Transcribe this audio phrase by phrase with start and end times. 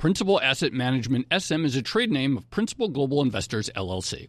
[0.00, 4.28] Principal Asset Management SM is a trade name of Principal Global Investors LLC.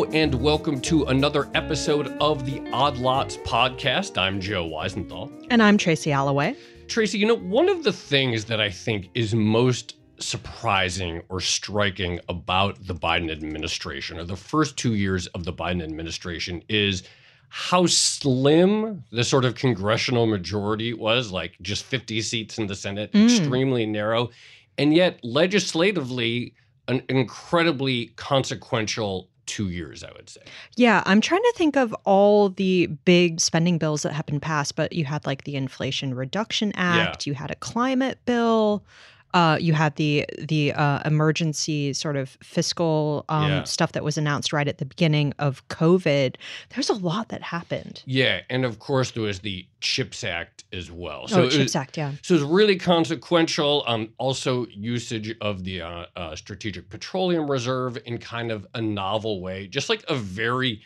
[0.00, 4.16] Hello, and welcome to another episode of the Odd Lots podcast.
[4.16, 5.30] I'm Joe Weisenthal.
[5.50, 6.56] And I'm Tracy Alloway.
[6.88, 12.18] Tracy, you know, one of the things that I think is most surprising or striking
[12.30, 17.02] about the Biden administration, or the first two years of the Biden administration, is
[17.50, 23.12] how slim the sort of congressional majority was like just 50 seats in the Senate,
[23.12, 23.24] Mm.
[23.26, 24.30] extremely narrow.
[24.78, 26.54] And yet, legislatively,
[26.88, 30.42] an incredibly consequential two years, I would say.
[30.76, 34.76] Yeah, I'm trying to think of all the big spending bills that have been passed,
[34.76, 38.84] but you had like the Inflation Reduction Act, you had a climate bill,
[39.34, 43.64] uh, you had the the uh, emergency sort of fiscal um, Yeah.
[43.64, 46.36] stuff that was announced right at the beginning of COVID.
[46.70, 48.02] There's a lot that happened.
[48.06, 51.26] Yeah, and of course there was the CHIPS Act as well.
[51.32, 52.12] oh, it was- Chips Act, yeah.
[52.22, 53.82] So it's really consequential.
[53.86, 59.40] Um, also usage of the uh, uh, Strategic Petroleum Reserve in kind of a novel
[59.40, 60.80] way, just like a very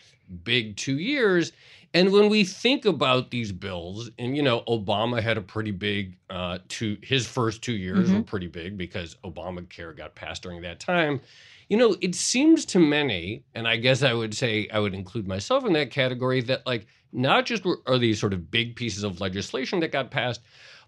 [0.44, 1.52] big two years.
[1.92, 6.16] And when we think about these bills, and you know, Obama had a pretty big
[6.28, 6.98] uh, two.
[7.02, 11.20] His first two years were pretty big because Obamacare got passed during that time.
[11.68, 15.28] You know, it seems to many, and I guess I would say I would include
[15.28, 19.04] myself in that category, that like not just were, are these sort of big pieces
[19.04, 20.42] of legislation that got passed,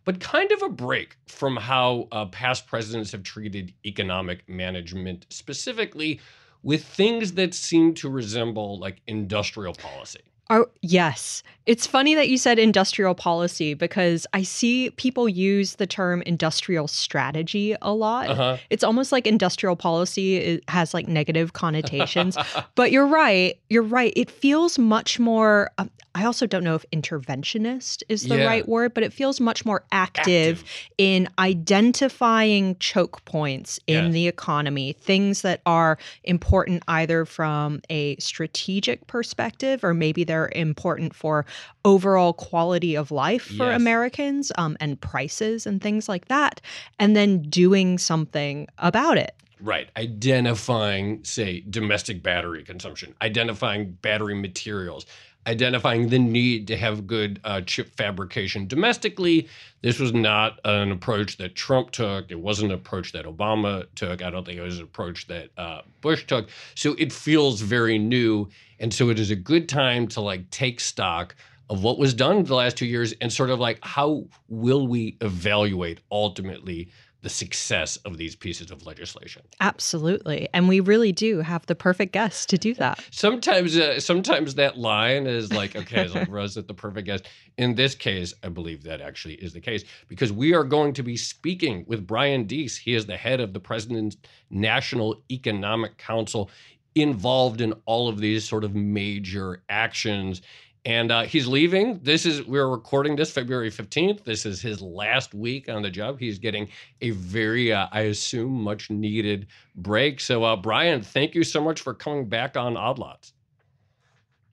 [0.04, 6.20] but kind of a break from how uh, past presidents have treated economic management, specifically
[6.66, 10.18] with things that seem to resemble like industrial policy.
[10.50, 11.44] Oh, yes.
[11.64, 16.88] It's funny that you said industrial policy because I see people use the term industrial
[16.88, 18.30] strategy a lot.
[18.30, 18.56] Uh-huh.
[18.68, 22.36] It's almost like industrial policy has like negative connotations.
[22.74, 23.56] but you're right.
[23.70, 24.12] You're right.
[24.16, 25.70] It feels much more.
[25.78, 28.46] Um, I also don't know if interventionist is the Yeah.
[28.46, 30.64] right word, but it feels much more active,
[30.96, 34.12] in identifying choke points in Yes.
[34.14, 41.14] the economy, things that are important either from a strategic perspective or maybe they're important
[41.14, 41.44] for
[41.84, 43.76] overall quality of life for Yes.
[43.76, 46.60] Americans um, and prices and things like that,
[46.98, 49.32] and then doing something about it.
[49.60, 49.88] Right.
[49.96, 55.06] Identifying, say, domestic battery consumption, identifying battery materials,
[55.46, 59.48] identifying the need to have good uh, chip fabrication domestically.
[59.82, 62.30] This was not an approach that Trump took.
[62.30, 64.22] It wasn't an approach that Obama took.
[64.22, 66.48] I don't think it was an approach that uh, Bush took.
[66.74, 68.48] So it feels very new.
[68.80, 71.36] And so it is a good time to like take stock
[71.68, 75.16] of what was done the last two years and sort of like how will we
[75.20, 76.88] evaluate ultimately
[77.26, 79.42] the success of these pieces of legislation.
[79.58, 80.48] Absolutely.
[80.54, 83.04] And we really do have the perfect guest to do that.
[83.10, 87.26] Sometimes, uh, sometimes that line is like, okay, is like Rose the perfect guest.
[87.58, 91.02] In this case, I believe that actually is the case because we are going to
[91.02, 92.76] be speaking with Brian Deese.
[92.76, 94.16] He is the head of the President's
[94.48, 96.48] National Economic Council,
[96.94, 100.42] involved in all of these sort of major actions.
[100.86, 101.98] And uh, he's leaving.
[102.04, 104.22] This is, we're recording this February 15th.
[104.22, 106.20] This is his last week on the job.
[106.20, 106.68] He's getting
[107.00, 110.20] a very, uh, I assume, much needed break.
[110.20, 113.32] So, uh, Brian, thank you so much for coming back on Odd Lots.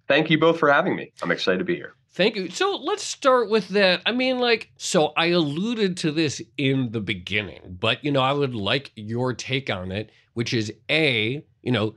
[0.08, 1.14] Thank you both for having me.
[1.22, 1.94] I'm excited to be here.
[2.14, 2.50] Thank you.
[2.50, 4.02] So let's start with that.
[4.08, 8.34] I mean, like, so I alluded to this in the beginning, but, you know, I
[8.34, 11.94] would like your take on it, which is A, you know,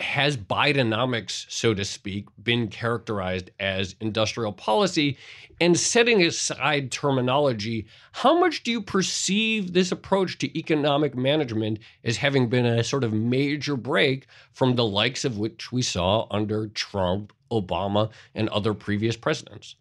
[0.00, 5.16] has Bidenomics, so to speak, been characterized as industrial policy?
[5.60, 12.16] And setting aside terminology, how much do you perceive this approach to economic management as
[12.16, 16.68] having been a sort of major break from the likes of which we saw under
[16.68, 19.76] Trump, Obama and other previous presidents?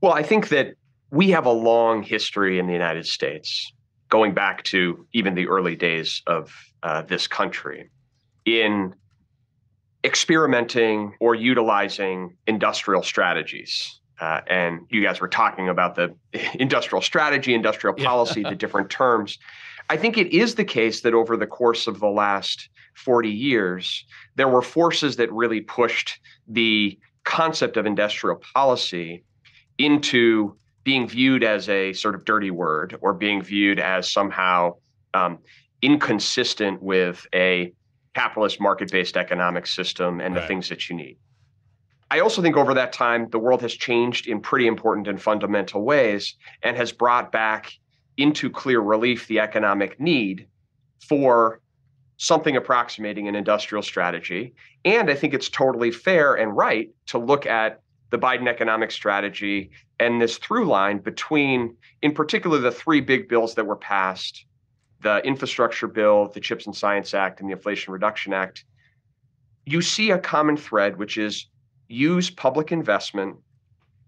[0.00, 0.74] Well, I think that
[1.10, 3.72] we have a long history in the United States,
[4.08, 6.52] going back to even the early days of
[6.82, 7.88] uh, this country,
[8.44, 8.94] in
[10.06, 14.00] experimenting or utilizing industrial strategies.
[14.20, 16.14] Uh, and you guys were talking about the
[16.54, 18.50] industrial strategy, industrial policy, yeah.
[18.50, 19.38] the different terms.
[19.90, 24.04] I think it is the case that over the course of the last 40 years,
[24.36, 26.18] there were forces that really pushed
[26.48, 29.24] the concept of industrial policy
[29.78, 34.72] into being viewed as a sort of dirty word or being viewed as somehow
[35.14, 35.38] um,
[35.82, 37.72] inconsistent with a
[38.16, 40.40] capitalist market based economic system and right.
[40.40, 41.18] the things that you need.
[42.10, 45.84] I also think over that time, the world has changed in pretty important and fundamental
[45.84, 47.72] ways and has brought back
[48.16, 50.46] into clear relief the economic need
[51.06, 51.60] for
[52.16, 54.54] something approximating an industrial strategy.
[54.86, 59.70] And I think it's totally fair and right to look at the Biden economic strategy
[60.00, 64.46] and this through line between, in particular, the three big bills that were passed
[65.02, 68.64] the infrastructure bill, the CHIPS and Science Act, and the Inflation Reduction Act.
[69.64, 71.46] You see a common thread, which is
[71.88, 73.36] use public investment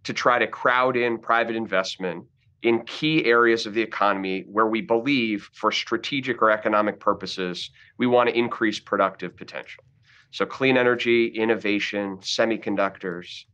[0.05, 2.25] to try to crowd in private investment
[2.63, 8.07] in key areas of the economy where we believe, for strategic or economic purposes, we
[8.07, 9.85] want to increase productive potential.
[10.31, 13.45] So, clean energy, innovation, semiconductors,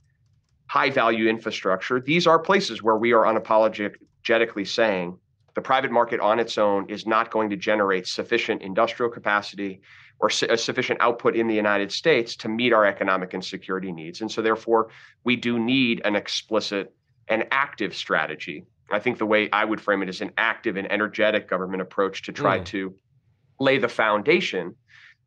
[0.67, 5.19] high value infrastructure, these are places where we are unapologetically saying
[5.55, 9.81] the private market on its own is not going to generate sufficient industrial capacity
[10.19, 14.21] or su- sufficient output in the United States to meet our economic and security needs.
[14.21, 14.91] And so, therefore,
[15.25, 16.95] we do need an explicit
[17.29, 20.91] and active strategy I think the way I would frame it is an active and
[20.91, 22.65] energetic government approach to try mm.
[22.67, 22.95] to
[23.59, 24.75] lay the foundation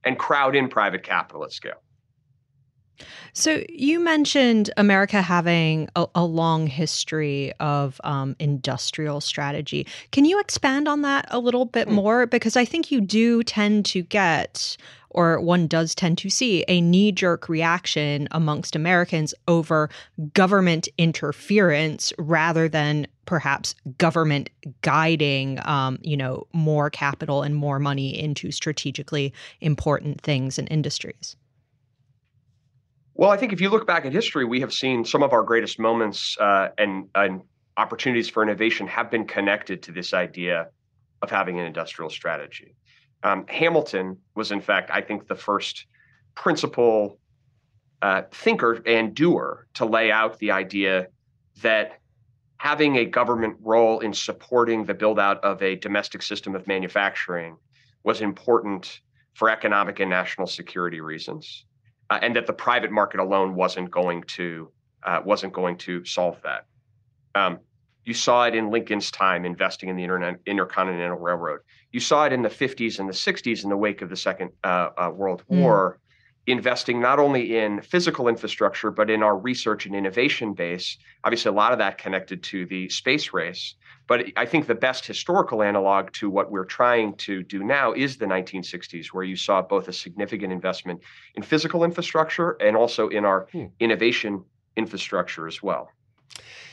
[0.03, 1.81] and crowd in private capital at scale.
[3.33, 9.85] So you mentioned America having a, a long history of um, industrial strategy.
[10.11, 11.93] Can you expand on that a little bit mm.
[11.93, 12.25] more?
[12.25, 14.77] Because I think you do tend to get
[15.09, 19.89] or one does tend to see a knee jerk reaction amongst Americans over
[20.33, 24.49] government interference rather than perhaps government
[24.81, 31.35] guiding, um, you know, more capital and more money into strategically important things and industries.
[33.19, 35.41] Well, I think if you look back at history, we have seen some of our
[35.41, 37.41] greatest moments uh, and, and
[37.75, 40.67] opportunities for innovation have been connected to this idea
[41.23, 42.75] of having an industrial strategy.
[43.23, 45.87] Um, Hamilton was, in fact, I think, the first
[46.35, 47.17] principal
[48.03, 51.07] uh, thinker and doer to lay out the idea
[51.63, 51.99] that
[52.57, 57.57] having a government role in supporting the build out of a domestic system of manufacturing
[58.03, 59.01] was important
[59.33, 61.65] for economic and national security reasons,
[62.09, 64.71] uh, and that the private market alone wasn't going to
[65.03, 66.65] uh, wasn't going to solve that.
[67.35, 67.59] Um,
[68.07, 71.59] you saw it in Lincoln's time investing in the Internet, Intercontinental Railroad.
[71.91, 74.51] You saw it in the 50s and the 60s in the wake of the Second
[74.63, 75.59] uh, uh, World mm.
[75.59, 75.99] War,
[76.47, 80.97] investing not only in physical infrastructure, but in our research and innovation base.
[81.25, 83.75] Obviously, a lot of that connected to the space race.
[84.07, 88.17] But I think the best historical analog to what we're trying to do now is
[88.17, 91.01] the 1960s, where you saw both a significant investment
[91.35, 93.65] in physical infrastructure and also in our hmm.
[93.79, 94.43] innovation
[94.77, 95.91] infrastructure as well.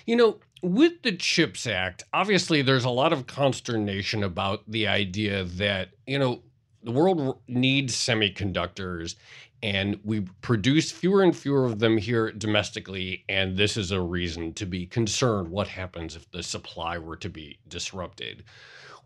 [0.06, 5.44] You know, with the CHIPS Act, obviously there's a lot of consternation about the idea
[5.44, 6.42] that, you know,
[6.82, 9.16] the world needs semiconductors
[9.64, 14.52] and we produce fewer and fewer of them here domestically and this is a reason
[14.52, 18.44] to be concerned what happens if the supply were to be disrupted.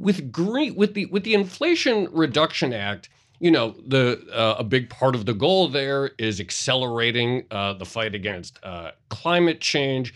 [0.00, 4.91] With green with the with the inflation reduction act you know the uh, a big
[4.91, 10.12] part of the goal there is accelerating uh, the fight against uh, climate change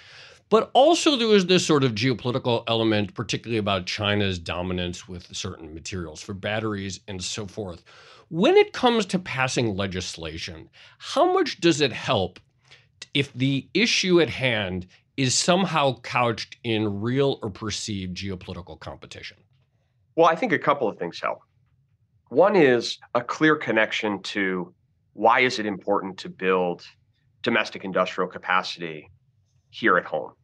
[0.52, 5.73] but also, there was this sort of geopolitical element, particularly about China's dominance with certain
[5.73, 7.82] materials for batteries and so forth.
[8.28, 10.68] When it comes to passing legislation,
[10.99, 12.38] how much does it help
[13.14, 19.38] if the issue at hand is somehow couched in real or perceived geopolitical competition?
[20.16, 21.38] Well, I think a couple of things help.
[22.28, 24.75] One is a clear connection to
[25.14, 26.85] why is it important to build
[27.40, 29.09] domestic industrial capacity
[29.71, 30.35] here at home?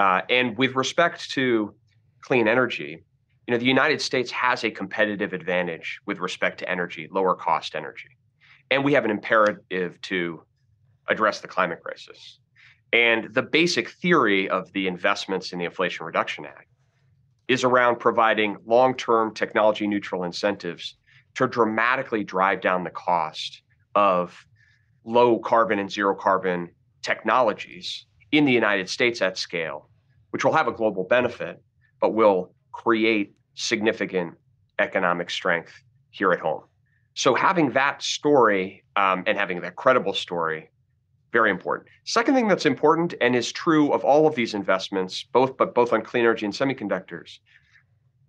[0.00, 1.74] Uh, and with respect to
[2.22, 3.04] clean energy,
[3.46, 7.74] you know, the United States has a competitive advantage with respect to energy, lower cost
[7.74, 8.08] energy.
[8.70, 10.42] And we have an imperative to
[11.08, 12.38] address the climate crisis.
[12.94, 16.68] And the basic theory of the investments in the Inflation Reduction Act
[17.46, 20.96] is around providing long term technology neutral incentives
[21.34, 23.60] to dramatically drive down the cost
[23.94, 24.46] of
[25.04, 26.70] low carbon and zero carbon
[27.02, 29.89] technologies in the United States at scale,
[30.30, 31.62] which will have a global benefit,
[32.00, 34.34] but will create significant
[34.78, 35.72] economic strength
[36.10, 36.62] here at home.
[37.14, 40.70] So having that story um, and having that credible story,
[41.32, 41.88] very important.
[42.04, 45.92] Second thing that's important and is true of all of these investments, both but both
[45.92, 47.38] on clean energy and semiconductors,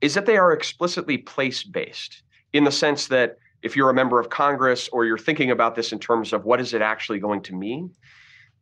[0.01, 4.19] is that they are explicitly place based in the sense that if you're a member
[4.19, 7.41] of Congress or you're thinking about this in terms of what is it actually going
[7.43, 7.91] to mean,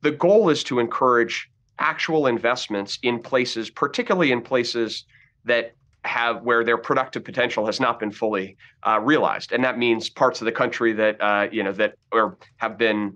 [0.01, 5.05] the goal is to encourage actual investments in places, particularly in places
[5.45, 5.73] that
[6.05, 8.55] have where their productive potential has not been fully
[8.87, 12.37] uh, realized, and that means parts of the country that uh, you know that or
[12.57, 13.15] have been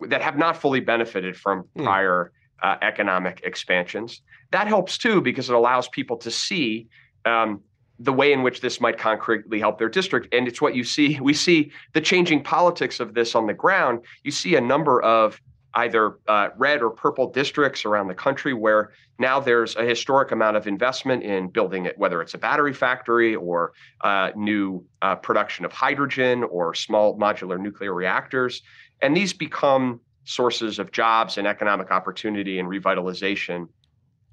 [0.00, 1.84] that have not fully benefited from mm.
[1.84, 4.22] prior uh, economic expansions.
[4.52, 6.88] That helps too because it allows people to see
[7.24, 7.60] um,
[7.98, 11.18] the way in which this might concretely help their district, and it's what you see.
[11.20, 14.00] We see the changing politics of this on the ground.
[14.24, 15.40] You see a number of
[15.74, 20.56] either uh, red or purple districts around the country where now there's a historic amount
[20.56, 25.64] of investment in building it, whether it's a battery factory or uh, new uh, production
[25.64, 28.62] of hydrogen or small modular nuclear reactors.
[29.00, 33.68] And these become sources of jobs and economic opportunity and revitalization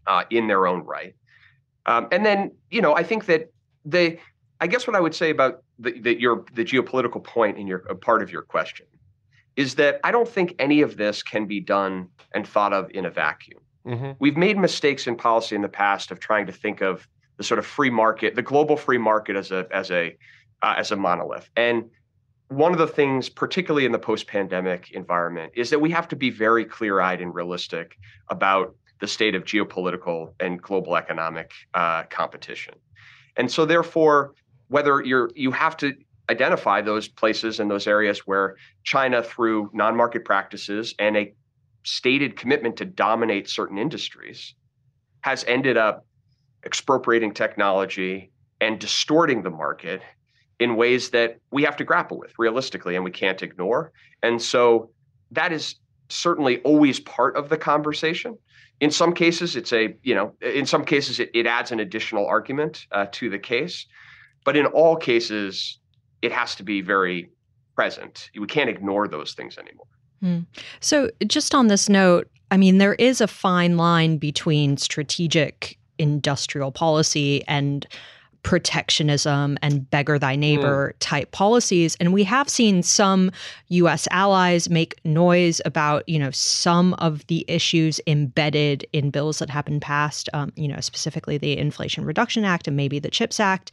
[0.08, 1.16] uh, in their own right.
[1.86, 3.52] Um, and then, you know, I think that
[3.86, 4.20] they,
[4.60, 7.80] I guess what I would say about the, the, your, the geopolitical point in your
[7.80, 8.88] part of your question
[9.58, 13.06] is that I don't think any of this can be done and thought of in
[13.06, 13.60] a vacuum.
[13.86, 14.12] Mm-hmm.
[14.20, 17.60] We've made mistakes in policy in the past of trying to think of the sort
[17.60, 20.16] of free market, the global free market as a as a
[20.62, 21.50] uh, as a monolith.
[21.56, 21.90] And
[22.50, 26.30] one of the things, particularly in the post-pandemic environment, is that we have to be
[26.30, 27.98] very clear-eyed and realistic
[28.30, 32.74] about the state of geopolitical and global economic uh, competition.
[33.36, 34.34] And so, therefore,
[34.70, 35.94] whether you're you have to
[36.30, 41.34] identify those places and those areas where China, through non market practices and a
[41.84, 44.54] stated commitment to dominate certain industries,
[45.22, 46.06] has ended up
[46.66, 50.02] expropriating technology and distorting the market
[50.60, 53.92] in ways that we have to grapple with realistically and we can't ignore.
[54.24, 54.90] And so
[55.32, 55.76] that is
[56.10, 58.38] certainly always part of the conversation.
[58.80, 62.26] In some cases, it's a, you know, in some cases, it, it adds an additional
[62.28, 63.86] argument uh, to the case.
[64.46, 65.80] But in all cases,
[66.22, 67.30] it has to be very
[67.76, 68.30] present.
[68.38, 69.86] We can't ignore those things anymore.
[70.22, 70.40] Hmm.
[70.80, 76.72] So, just on this note, I mean, there is a fine line between strategic industrial
[76.72, 77.88] policy and
[78.44, 80.96] protectionism and beggar thy neighbor mm.
[81.00, 83.30] type policies and we have seen some
[83.70, 89.50] US allies make noise about you know some of the issues embedded in bills that
[89.50, 93.42] have been passed um, you know specifically the Inflation Reduction Act and maybe the CHIPS
[93.42, 93.72] Act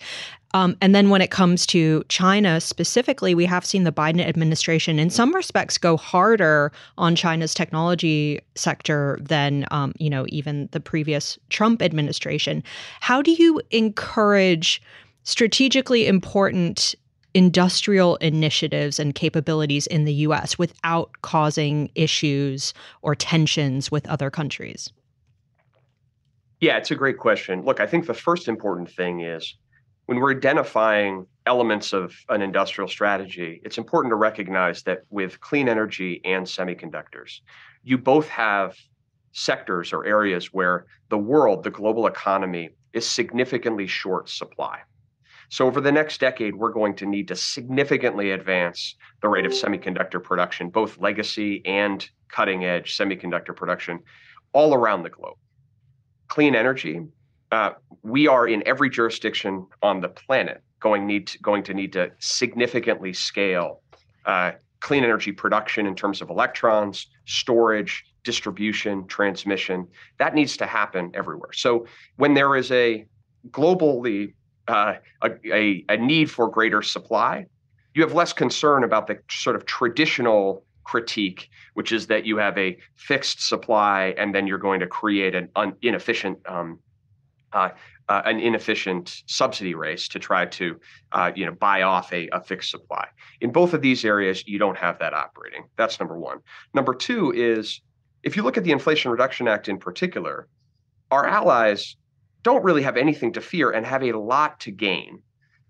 [0.55, 5.01] um, and then when it comes to China specifically, we have seen the Biden administration,
[5.01, 10.81] in some respects, go harder on China's technology sector than um, you know even the
[10.81, 12.63] previous Trump administration.
[13.01, 14.81] How do you encourage
[15.25, 16.95] strategically important
[17.35, 20.57] industrial initiatives and capabilities in the U.S.
[20.57, 24.93] without causing issues or tensions with other countries?
[26.61, 27.63] Yeah, it's a great question.
[27.63, 29.57] Look, I think the first important thing is
[30.07, 35.69] when we're identifying elements of an industrial strategy, it's important to recognize that with clean
[35.69, 37.41] energy and semiconductors,
[37.83, 38.77] you both have
[39.33, 44.79] sectors or areas where the world, the global economy, is significantly short supply.
[45.51, 49.53] So, over the next decade, we're going to need to significantly advance the rate of
[49.53, 54.01] semiconductor production, both legacy and cutting edge semiconductor production,
[54.53, 55.37] all around the globe.
[56.29, 57.03] Clean energy
[57.55, 61.93] uh, we are in every jurisdiction on the planet going need to, going to need
[61.93, 63.81] to significantly scale
[64.27, 69.87] uh, clean energy production in terms of electrons, storage, distribution, transmission.
[70.19, 71.53] That needs to happen everywhere.
[71.53, 73.07] So when there is a
[73.51, 74.35] globally
[74.67, 77.47] uh, a, a, a need for greater supply,
[77.95, 82.57] you have less concern about the sort of traditional critique, which is that you have
[82.59, 86.79] a fixed supply and then you're going to create an un- inefficient um,
[87.55, 87.71] uh,
[88.09, 90.79] uh, an inefficient subsidy race to try to
[91.13, 93.07] uh, you know buy off a, a fixed supply.
[93.41, 95.65] In both of these areas, you don't have that operating.
[95.77, 96.39] That's number one.
[96.75, 97.81] Number two is
[98.23, 100.49] if you look at the Inflation Reduction Act in particular,
[101.11, 101.97] our allies
[102.43, 105.23] don't really have anything to fear and have a lot to gain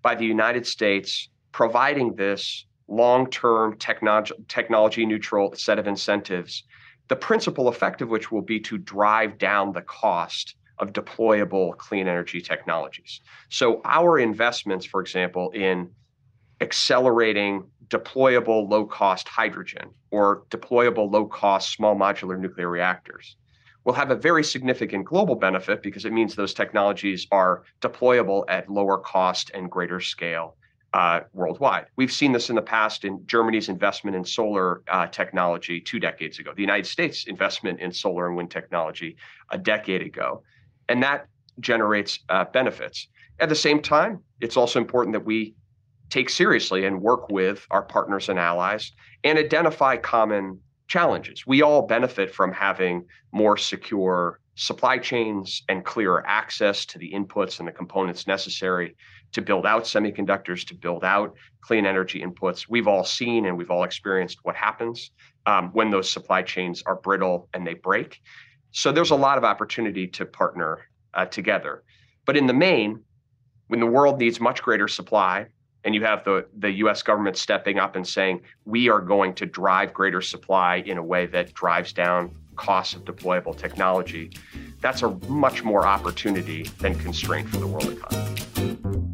[0.03, 6.65] by the United States providing this long-term technology technology neutral set of incentives
[7.09, 12.09] the principal effect of which will be to drive down the cost of deployable clean
[12.09, 13.21] energy technologies.
[13.49, 15.91] So, our investments, for example, in
[16.61, 23.37] accelerating deployable low cost hydrogen or deployable low cost small modular nuclear reactors
[23.85, 28.71] will have a very significant global benefit because it means those technologies are deployable at
[28.71, 30.57] lower cost and greater scale
[30.95, 31.87] uh, worldwide.
[31.97, 36.39] We've seen this in the past in Germany's investment in solar uh, technology two decades
[36.39, 39.17] ago, the United States' investment in solar and wind technology
[39.51, 40.45] a decade ago.
[40.89, 41.27] And that
[41.61, 43.09] generates uh, benefits.
[43.41, 45.55] At the same time, it's also important that we
[46.11, 48.93] take seriously and work with our partners and allies
[49.25, 51.47] and identify common challenges.
[51.47, 57.59] We all benefit from having more secure supply chains and clearer access to the inputs
[57.59, 58.95] and the components necessary
[59.33, 62.67] to build out semiconductors, to build out clean energy inputs.
[62.69, 65.11] We've all seen and we've all experienced what happens
[65.47, 68.21] um, when those supply chains are brittle and they break.
[68.77, 71.85] So there's a lot of opportunity to partner uh, together.
[72.27, 73.05] But in the main,
[73.69, 75.47] when the world needs much greater supply,
[75.85, 79.47] and you have the, the US government stepping up and saying, we are going to
[79.47, 84.33] drive greater supply in a way that drives down costs of deployable technology,
[84.81, 89.14] that's a much more opportunity than constraint for the world economy.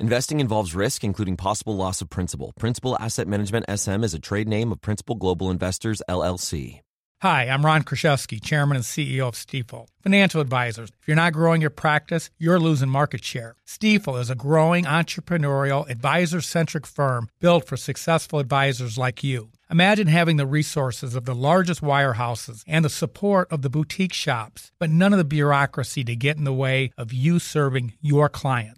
[0.00, 2.52] Investing involves risk, including possible loss of principal.
[2.56, 6.82] Principal Asset Management SM is a trade name of Principal Global Investors, LLC.
[7.20, 9.88] Hi, I'm Ron Kruszewski, Chairman and CEO of Stifel.
[10.00, 13.56] Financial advisors, if you're not growing your practice, you're losing market share.
[13.66, 19.50] Stifel is a growing entrepreneurial, advisor centric firm built for successful advisors like you.
[19.68, 24.70] Imagine having the resources of the largest wirehouses and the support of the boutique shops,
[24.78, 28.77] but none of the bureaucracy to get in the way of you serving your clients.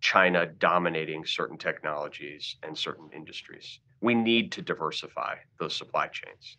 [0.00, 3.80] China dominating certain technologies and certain industries.
[4.00, 6.58] We need to diversify those supply chains.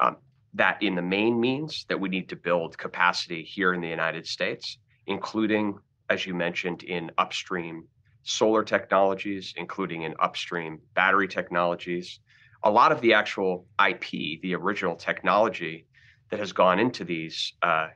[0.00, 0.16] Um,
[0.54, 4.26] that in the main means that we need to build capacity here in the United
[4.26, 5.78] States, including
[6.12, 7.88] as you mentioned, in upstream
[8.22, 12.20] solar technologies, including in upstream battery technologies.
[12.62, 15.86] A lot of the actual IP, the original technology
[16.30, 17.88] that has gone into these uh,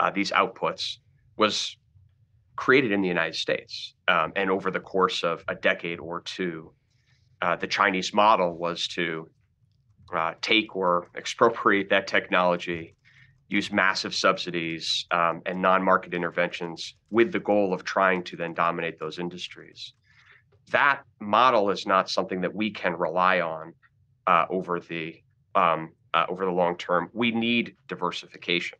[0.00, 0.96] uh, these outputs,
[1.36, 1.76] was
[2.56, 3.94] created in the United States.
[4.08, 6.72] Um, and over the course of a decade or two,
[7.40, 9.28] uh, the Chinese model was to
[10.12, 12.96] uh, take or expropriate that technology
[13.48, 18.98] use massive subsidies um, and non-market interventions with the goal of trying to then dominate
[18.98, 19.94] those industries.
[20.70, 23.72] That model is not something that we can rely on
[24.26, 25.16] uh, over the
[25.54, 27.08] um, uh, over the long term.
[27.12, 28.78] We need diversification,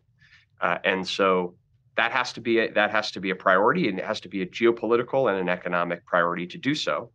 [0.60, 1.54] uh, and so
[1.96, 4.28] that has to be a, that has to be a priority, and it has to
[4.28, 7.10] be a geopolitical and an economic priority to do so.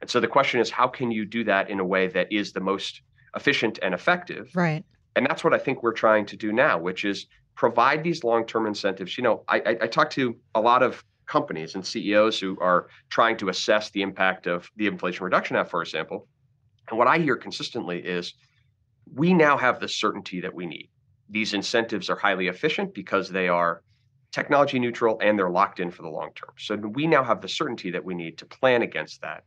[0.00, 2.52] And so the question is, how can you do that in a way that is
[2.52, 3.02] the most
[3.34, 4.50] efficient and effective?
[4.54, 4.84] Right.
[5.18, 7.26] And that's what I think we're trying to do now, which is
[7.56, 9.18] provide these long-term incentives.
[9.18, 12.86] You know, I, I, I talk to a lot of companies and CEOs who are
[13.10, 16.28] trying to assess the impact of the Inflation Reduction Act, for example.
[16.88, 18.34] And what I hear consistently is
[19.12, 20.88] we now have the certainty that we need.
[21.28, 23.82] These incentives are highly efficient because they are
[24.30, 26.50] technology neutral and they're locked in for the long term.
[26.58, 29.42] So we now have the certainty that we need to plan against that.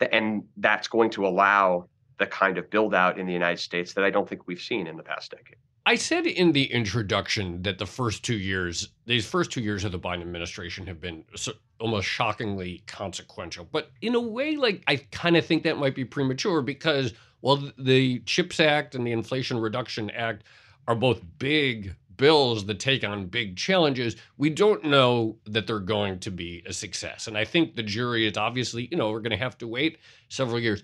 [0.00, 4.04] And that's going to allow the kind of build out in the United States that
[4.04, 5.56] I don't think we've seen in the past decade.
[5.86, 9.92] I said in the introduction that the first two years, these first two years of
[9.92, 13.68] the Biden administration have been so, almost shockingly consequential.
[13.70, 17.70] But in a way, like I kind of think that might be premature because, well,
[17.76, 20.44] the CHIPS Act and the Inflation Reduction Act
[20.88, 24.16] are both big bills that take on big challenges.
[24.38, 27.26] We don't know that they're going to be a success.
[27.26, 29.98] And I think the jury is obviously, you know, we're going to have to wait
[30.28, 30.82] several years.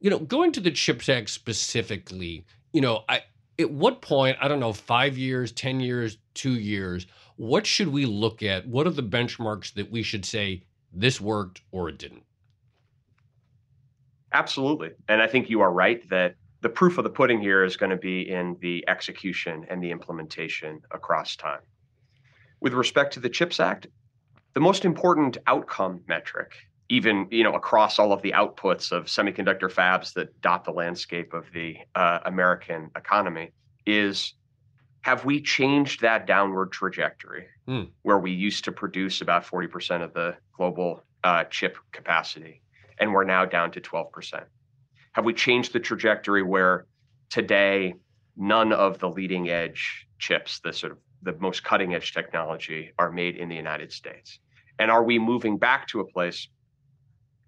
[0.00, 3.22] You know, going to the CHIPS Act specifically, you know, I
[3.58, 8.06] at what point, I don't know, five years, 10 years, two years, what should we
[8.06, 8.66] look at?
[8.66, 12.24] What are the benchmarks that we should say this worked or it didn't?
[14.32, 14.90] Absolutely.
[15.08, 17.90] And I think you are right that the proof of the pudding here is going
[17.90, 21.60] to be in the execution and the implementation across time.
[22.60, 23.86] With respect to the CHIPS Act,
[24.54, 26.52] the most important outcome metric,
[26.90, 31.32] even you know across all of the outputs of semiconductor fabs that dot the landscape
[31.32, 33.52] of the uh, American economy,
[33.86, 34.34] is
[35.02, 37.88] have we changed that downward trajectory mm.
[38.02, 42.60] where we used to produce about 40% of the global uh, chip capacity
[42.98, 44.44] and we're now down to 12%?
[45.12, 46.86] Have we changed the trajectory where
[47.30, 47.94] today
[48.36, 53.10] none of the leading edge chips, the sort of the most cutting edge technology, are
[53.10, 54.38] made in the United States?
[54.78, 56.46] And are we moving back to a place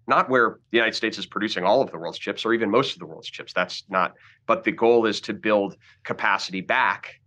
[0.06, 2.92] not where the United States is producing all of the world's chips or even most
[2.92, 3.52] of the world's chips?
[3.52, 4.14] That's not,
[4.46, 7.20] but the goal is to build capacity back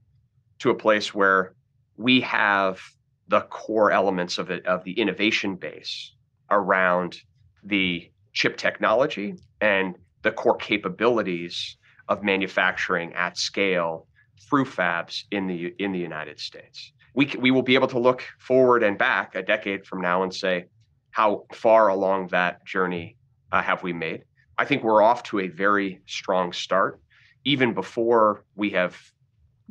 [0.60, 1.54] to a place where
[1.98, 2.80] we have
[3.28, 6.14] the core elements of it of the innovation base
[6.52, 7.18] around
[7.64, 14.08] the chip technology and the core capabilities of manufacturing at scale
[14.50, 16.92] through fabs in the in the United States.
[17.16, 20.34] We we will be able to look forward and back a decade from now and
[20.34, 20.66] say
[21.16, 23.16] how far along that journey
[23.54, 24.26] uh, have we made.
[24.58, 27.00] I think we're off to a very strong start.
[27.46, 28.98] Even before we have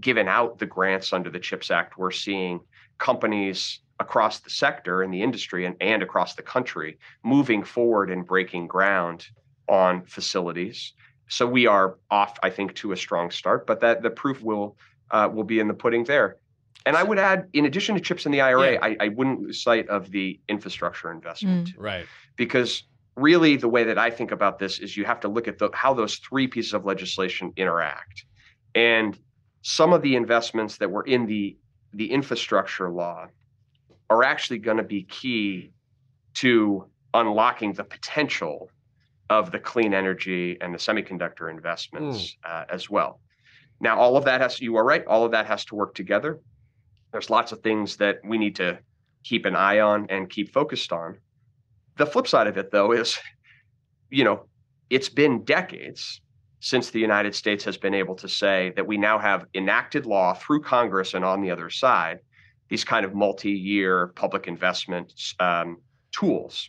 [0.00, 2.61] given out the grants under the CHIPS Act, we're seeing
[2.96, 8.26] companies across the sector in the industry and, and across the country moving forward and
[8.26, 9.26] breaking ground
[9.68, 10.94] on facilities.
[11.28, 14.78] So we are off, I think, to a strong start, but that the proof will
[15.11, 16.38] uh, will be in the pudding there.
[16.87, 18.79] And I would add, in addition to chips in the IRA, yeah.
[18.83, 21.75] I, I, wouldn't lose sight of the infrastructure investment, mm.
[21.79, 22.07] right?
[22.37, 22.85] Because
[23.16, 25.70] really, the way that I think about this is you have to look at the,
[25.73, 28.27] how those three pieces of legislation interact,
[28.75, 29.18] and
[29.62, 31.57] some of the investments that were in the
[31.94, 33.27] the infrastructure law
[34.11, 35.70] are actually going to be key
[36.35, 38.68] to unlocking the potential
[39.31, 42.51] of the clean energy and the semiconductor investments mm.
[42.51, 43.20] uh, as well.
[43.81, 46.40] Now, all of that has, you are right, all of that has to work together.
[47.14, 48.81] There's lots of things that we need to
[49.22, 51.16] keep an eye on and keep focused on.
[51.96, 53.16] The flip side of it, though, is,
[54.11, 54.46] you know,
[54.90, 56.20] it's been decades
[56.59, 60.35] since the United States has been able to say that we now have enacted law
[60.35, 62.18] through Congress and on the other side,
[62.68, 65.77] these kind of multi year public investment um,
[66.11, 66.68] tools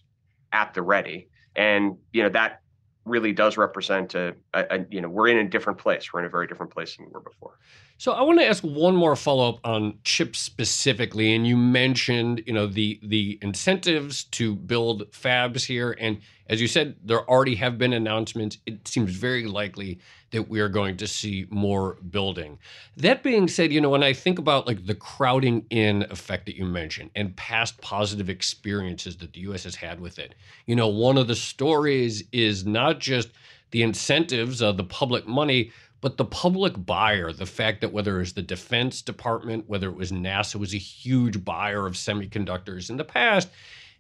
[0.52, 2.60] at the ready and you know that
[3.06, 6.12] really does represent a, a, a, you know we're in a different place.
[6.12, 7.58] We're in a very different place than we were before.
[7.98, 12.54] So i want to ask one more follow-up on chips specifically and you mentioned you
[12.54, 17.78] know the the incentives to build fabs here and as you said there already have
[17.78, 20.00] been announcements it seems very likely
[20.36, 22.60] that we are going to see more building.
[22.98, 26.58] That being said, you know, when I think about like the crowding in effect that
[26.58, 30.90] you mentioned and past positive experiences that the US has had with it, you know,
[30.90, 33.30] one of the stories is not just
[33.72, 38.20] the incentives of the public money, but the public buyer, the fact that whether it
[38.20, 42.98] was the Defense Department, whether it was NASA, was a huge buyer of semiconductors in
[42.98, 43.48] the past.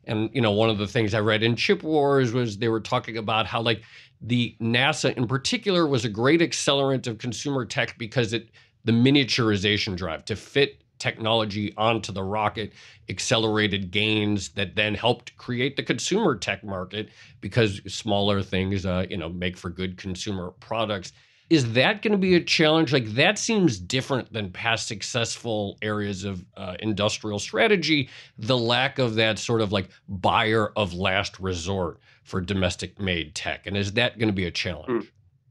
[0.07, 2.79] And you know, one of the things I read in Chip Wars was they were
[2.79, 3.81] talking about how like
[4.21, 8.49] the NASA in particular was a great accelerant of consumer tech because it
[8.85, 12.71] the miniaturization drive to fit technology onto the rocket
[13.09, 17.09] accelerated gains that then helped create the consumer tech market
[17.41, 21.11] because smaller things uh, you know make for good consumer products
[21.49, 26.23] is that going to be a challenge like that seems different than past successful areas
[26.23, 31.99] of uh, industrial strategy the lack of that sort of like buyer of last resort
[32.23, 35.07] for domestic made tech and is that going to be a challenge mm.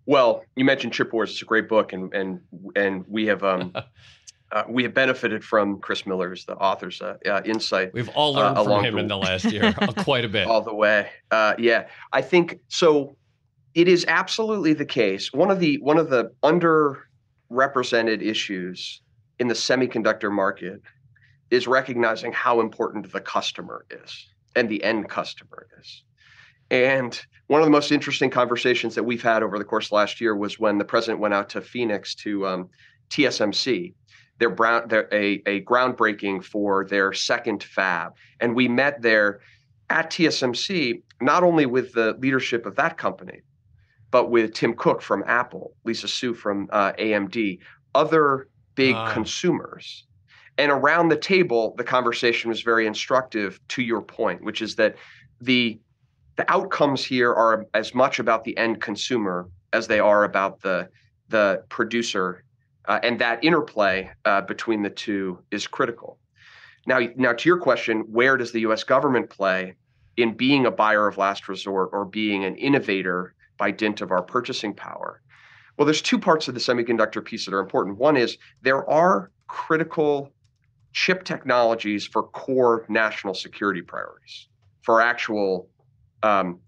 [0.07, 2.41] well you mentioned chip wars it's a great book and and
[2.77, 3.73] and we have um
[4.53, 7.93] uh, we have benefited from Chris Miller's, the author's uh, uh, insight.
[7.93, 10.47] We've all learned from him the, in the last year quite a bit.
[10.47, 11.11] All the way.
[11.59, 13.17] yeah, I think so.
[13.75, 15.33] It is absolutely the case.
[15.33, 19.03] One of the one of the underrepresented issues
[19.41, 20.81] in the semiconductor market
[21.51, 26.05] is recognizing how important the customer is and the end customer is.
[26.71, 30.21] And one of the most interesting conversations that we've had over the course of last
[30.21, 32.71] year was when the president went out to Phoenix to um,
[33.11, 33.93] TSMC.
[34.39, 38.13] They're, brown, a, a groundbreaking for their second fab.
[38.41, 39.41] And we met there
[39.91, 43.43] at TSMC, not only with the leadership of that company,
[44.15, 47.59] but with Tim Cook from Apple, Lisa Su from uh, AMD,
[47.97, 48.47] other
[48.77, 49.13] big uh.
[49.13, 50.07] consumers.
[50.57, 54.95] And around the table, the conversation was very instructive to your point, which is that
[55.41, 55.81] the
[56.37, 60.89] the outcomes here are as much about the end consumer as they are about the
[61.29, 62.45] the producer,
[62.87, 66.19] uh, and that interplay uh, between the two is critical.
[66.87, 68.85] Now, now to your question, where does the U.S.
[68.85, 69.75] government play
[70.17, 74.23] in being a buyer of last resort or being an innovator by dint of our
[74.23, 75.21] purchasing power?
[75.77, 77.99] Well, there's two parts of the semiconductor piece that are important.
[77.99, 80.33] One is there are critical
[80.93, 84.49] chip technologies for core national security priorities,
[84.83, 85.69] for actual
[86.23, 86.61] um,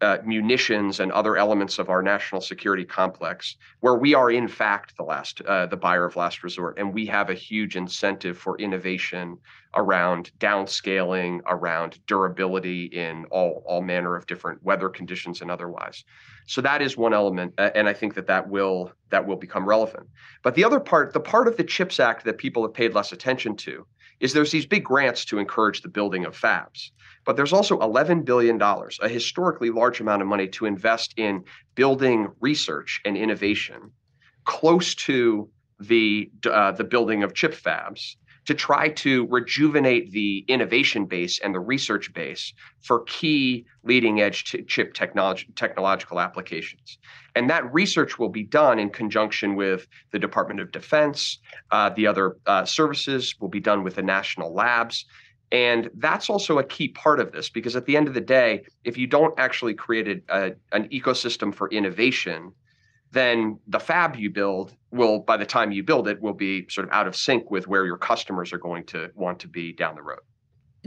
[0.00, 4.96] uh, munitions and other elements of our national security complex, where we are in fact
[4.96, 8.58] the last, uh, the buyer of last resort, and we have a huge incentive for
[8.58, 9.38] innovation
[9.76, 16.04] around downscaling, around durability in all all manner of different weather conditions and otherwise.
[16.46, 19.66] So that is one element, uh, and I think that that will that will become
[19.66, 20.08] relevant.
[20.42, 23.12] But the other part, the part of the CHIPS Act that people have paid less
[23.12, 23.86] attention to,
[24.20, 26.90] is there's these big grants to encourage the building of fabs.
[27.24, 32.28] But there's also $11 billion, a historically large amount of money to invest in building
[32.40, 33.90] research and innovation
[34.44, 35.48] close to
[35.80, 41.54] the, uh, the building of chip fabs to try to rejuvenate the innovation base and
[41.54, 42.52] the research base
[42.82, 46.98] for key leading edge t- chip technology, technological applications.
[47.34, 51.38] And that research will be done in conjunction with the Department of Defense,
[51.70, 55.06] uh, the other uh, services will be done with the national labs.
[55.50, 58.64] And that's also a key part of this because at the end of the day,
[58.84, 62.52] if you don't actually create a, a, an ecosystem for innovation,
[63.14, 66.86] then the fab you build will, by the time you build it, will be sort
[66.86, 69.94] of out of sync with where your customers are going to want to be down
[69.94, 70.20] the road.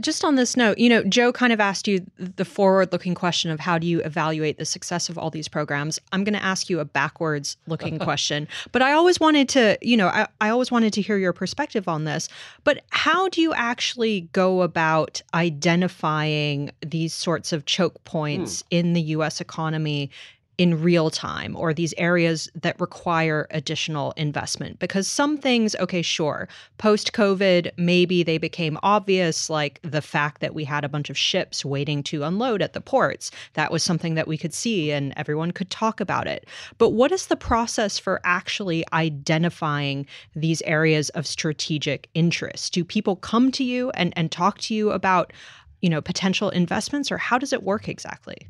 [0.00, 3.50] Just on this note, you know, Joe kind of asked you the forward looking question
[3.50, 5.98] of how do you evaluate the success of all these programs?
[6.12, 9.96] I'm going to ask you a backwards looking question, but I always wanted to, you
[9.96, 12.28] know, I, I always wanted to hear your perspective on this.
[12.62, 18.66] But how do you actually go about identifying these sorts of choke points hmm.
[18.70, 20.12] in the US economy
[20.58, 24.80] in real time or these areas that require additional investment.
[24.80, 30.54] Because some things okay sure post covid maybe they became obvious like the fact that
[30.54, 33.30] we had a bunch of ships waiting to unload at the ports.
[33.54, 36.46] That was something that we could see and everyone could talk about it.
[36.76, 42.72] But what is the process for actually identifying these areas of strategic interest?
[42.72, 45.32] Do people come to you and and talk to you about
[45.80, 48.48] you know potential investments or how does it work exactly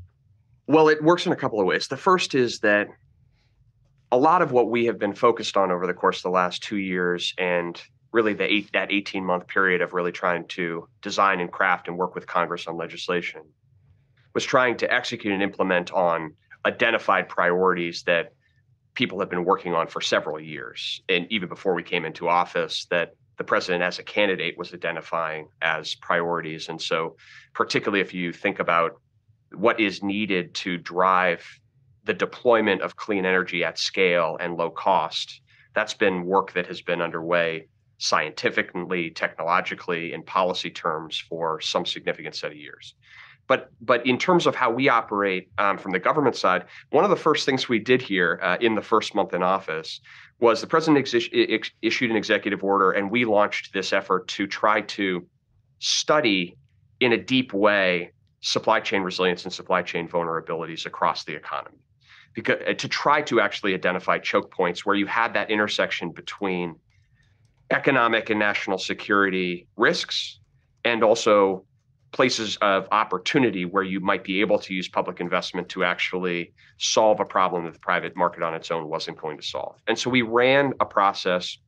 [0.69, 1.89] well, it works in a couple of ways.
[1.89, 2.89] The first is that
[4.13, 6.63] a lot of what we have been focused on over the course of the last
[6.63, 7.81] two years and
[8.13, 11.97] really the eight, that 18 month period of really trying to design and craft and
[11.97, 13.43] work with Congress on legislation
[14.35, 16.35] was trying to execute and implement on
[16.67, 18.33] identified priorities that
[18.95, 21.03] people have been working on for several years.
[21.09, 25.49] And even before we came into office, that the president as a candidate was identifying
[25.63, 26.69] as priorities.
[26.69, 27.17] And so,
[27.55, 29.01] particularly if you think about
[29.53, 31.45] what is needed to drive
[32.05, 35.41] the deployment of clean energy at scale and low cost.
[35.75, 42.35] That's been work that has been underway scientifically, technologically, in policy terms for some significant
[42.35, 42.95] set of years.
[43.47, 47.11] But but in terms of how we operate um, from the government side, one of
[47.11, 50.01] the first things we did here uh, in the first month in office
[50.39, 54.47] was the president ex- ex- issued an executive order, and we launched this effort to
[54.47, 55.27] try to
[55.79, 56.57] study
[57.01, 61.79] in a deep way supply chain resilience and supply chain vulnerabilities across the economy
[62.35, 66.77] because uh, to try to actually identify choke points where you had that intersection between
[67.71, 70.39] economic and national security risks
[70.85, 71.65] and also
[72.13, 77.21] places of opportunity where you might be able to use public investment to actually solve
[77.21, 79.77] a problem that the private market on its own wasn't going to solve.
[79.87, 81.59] And so we ran a process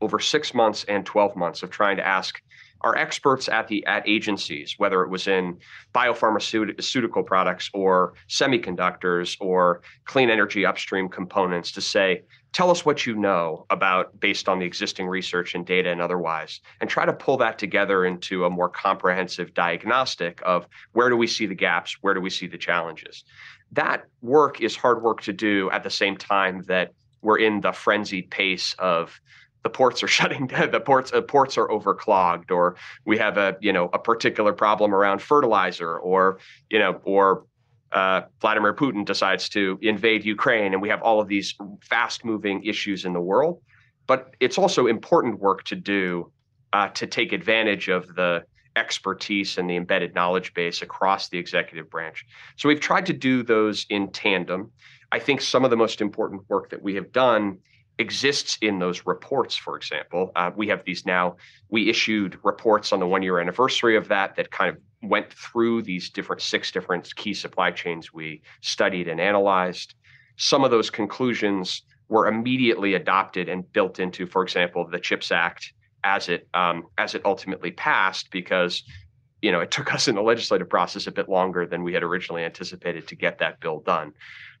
[0.00, 2.40] over six months and 12 months of trying to ask
[2.82, 5.58] our experts at the at agencies, whether it was in
[5.94, 13.14] biopharmaceutical products or semiconductors or clean energy upstream components, to say, tell us what you
[13.14, 17.36] know about based on the existing research and data and otherwise, and try to pull
[17.36, 22.14] that together into a more comprehensive diagnostic of where do we see the gaps, where
[22.14, 23.24] do we see the challenges.
[23.72, 27.72] That work is hard work to do at the same time that we're in the
[27.72, 29.20] frenzied pace of
[29.62, 33.56] the ports are shutting down the ports uh, ports are overclogged or we have a
[33.60, 36.38] you know a particular problem around fertilizer or
[36.70, 37.44] you know or
[37.92, 42.62] uh, Vladimir Putin decides to invade Ukraine and we have all of these fast moving
[42.64, 43.62] issues in the world.
[44.06, 46.30] But it's also important work to do
[46.72, 48.44] uh, to take advantage of the
[48.76, 52.24] expertise and the embedded knowledge base across the executive branch.
[52.56, 54.70] So we've tried to do those in tandem.
[55.10, 57.58] I think some of the most important work that we have done
[57.98, 60.30] exists in those reports, for example.
[60.36, 61.36] Uh, we have these now,
[61.68, 65.82] we issued reports on the one year anniversary of that that kind of went through
[65.82, 69.94] these different six different key supply chains we studied and analyzed.
[70.36, 75.72] Some of those conclusions were immediately adopted and built into, for example, the CHIPS Act
[76.04, 78.82] as it um, as it ultimately passed because
[79.42, 82.02] you know it took us in the legislative process a bit longer than we had
[82.02, 84.12] originally anticipated to get that bill done.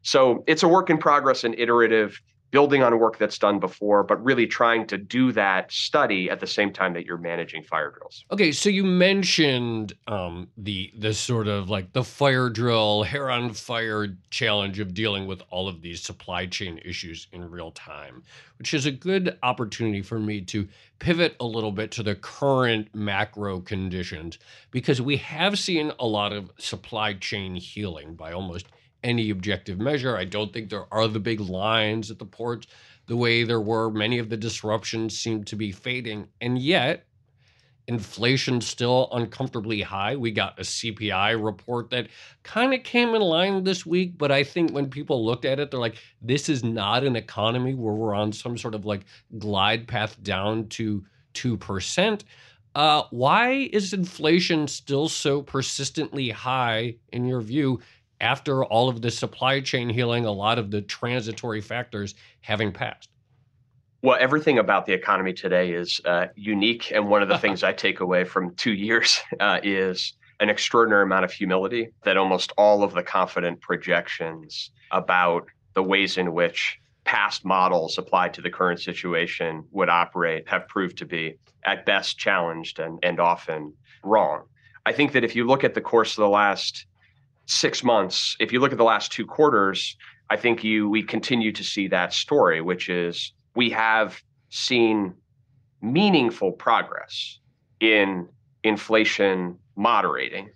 [0.02, 2.20] So it's a work in progress and iterative
[2.50, 6.46] building on work that's done before, but really trying to do that study at the
[6.46, 8.24] same time that you're managing fire drills.
[8.30, 13.52] Okay, so you mentioned um, the the sort of like the fire drill, hair on
[13.52, 18.22] fire challenge of dealing with all of these supply chain issues in real time,
[18.58, 20.66] which is a good opportunity for me to
[20.98, 24.38] pivot a little bit to the current macro conditions
[24.70, 28.66] because we have seen a lot of supply chain healing by almost
[29.02, 30.16] any objective measure.
[30.16, 32.66] I don't think there are the big lines at the ports
[33.06, 33.90] the way there were.
[33.90, 36.28] Many of the disruptions seem to be fading.
[36.40, 37.06] And yet,
[37.88, 40.14] inflation's still uncomfortably high.
[40.14, 42.08] We got a CPI report that
[42.42, 45.70] kind of came in line this week, but I think when people looked at it,
[45.70, 49.06] they're like, this is not an economy where we're on some sort of like
[49.38, 52.22] glide path down to 2%.
[52.74, 57.80] Uh, why is inflation still so persistently high in your view?
[58.20, 63.08] After all of the supply chain healing, a lot of the transitory factors having passed?
[64.02, 66.92] Well, everything about the economy today is uh, unique.
[66.92, 71.02] And one of the things I take away from two years uh, is an extraordinary
[71.02, 76.78] amount of humility that almost all of the confident projections about the ways in which
[77.04, 82.18] past models applied to the current situation would operate have proved to be at best
[82.18, 83.72] challenged and, and often
[84.04, 84.44] wrong.
[84.86, 86.86] I think that if you look at the course of the last
[87.48, 89.96] six months, if you look at the last two quarters,
[90.30, 95.14] I think you we continue to see that story, which is we have seen
[95.80, 97.40] meaningful progress
[97.80, 98.28] in
[98.62, 100.50] inflation moderating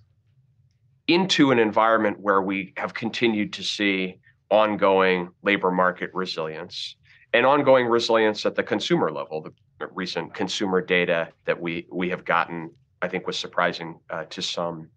[1.09, 4.19] into an environment where we have continued to see
[4.51, 6.97] ongoing labor market resilience
[7.33, 9.41] and ongoing resilience at the consumer level.
[9.41, 14.43] The recent consumer data that we we have gotten, I think, was surprising uh, to
[14.43, 14.89] some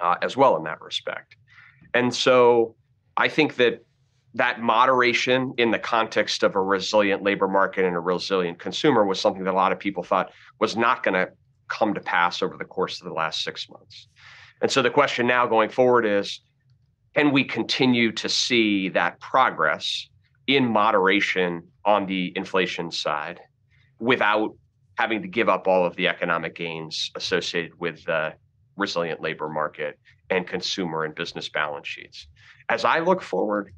[0.00, 1.36] uh, as well in that respect.
[1.94, 2.74] And so
[3.16, 3.84] I think that
[4.34, 9.18] that moderation in the context of a resilient labor market and a resilient consumer was
[9.18, 10.30] something that a lot of people thought
[10.60, 11.30] was not going to
[11.68, 14.08] come to pass over the course of the last six months.
[14.60, 16.40] And so the question now going forward is
[17.14, 20.08] can we continue to see that progress
[20.46, 23.40] in moderation on the inflation side
[23.98, 24.54] without
[24.98, 28.34] having to give up all of the economic gains associated with the
[28.76, 29.98] resilient labor market
[30.30, 32.26] and consumer and business balance sheets.
[32.68, 33.72] As I look forward,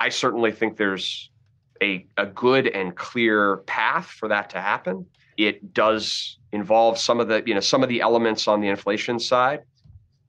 [0.00, 1.30] I certainly think there's
[1.82, 5.06] a, a good and clear path for that to happen.
[5.36, 9.18] It does involve some of the, you know, some of the elements on the inflation
[9.18, 9.60] side,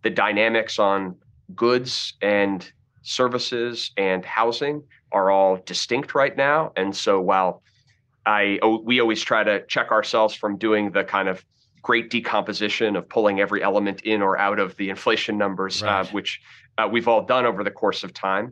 [0.02, 1.16] the dynamics on
[1.56, 2.72] goods and
[3.04, 6.72] services and housing are all distinct right now.
[6.76, 7.62] And so while
[8.26, 11.46] I we always try to check ourselves from doing the kind of
[11.86, 16.00] great decomposition of pulling every element in or out of the inflation numbers, uh, right.
[16.00, 16.42] uh, which
[16.80, 18.52] uh, we've all done over the course of time.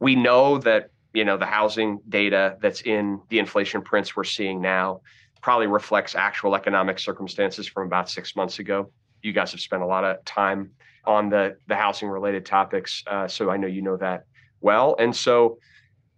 [0.00, 4.60] We know that you know the housing data that's in the inflation prints we're seeing
[4.60, 5.00] now
[5.40, 8.90] probably reflects actual economic circumstances from about six months ago.
[9.22, 10.70] You guys have spent a lot of time
[11.06, 14.26] on the the housing related topics, uh, so I know you know that
[14.60, 14.94] well.
[14.98, 15.58] And so,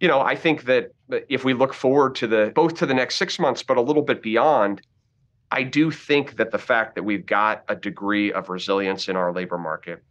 [0.01, 0.91] you know, I think that
[1.29, 4.03] if we look forward to the both to the next six months, but a little
[4.03, 4.81] bit beyond,
[5.51, 9.31] I do think that the fact that we've got a degree of resilience in our
[9.31, 10.03] labor market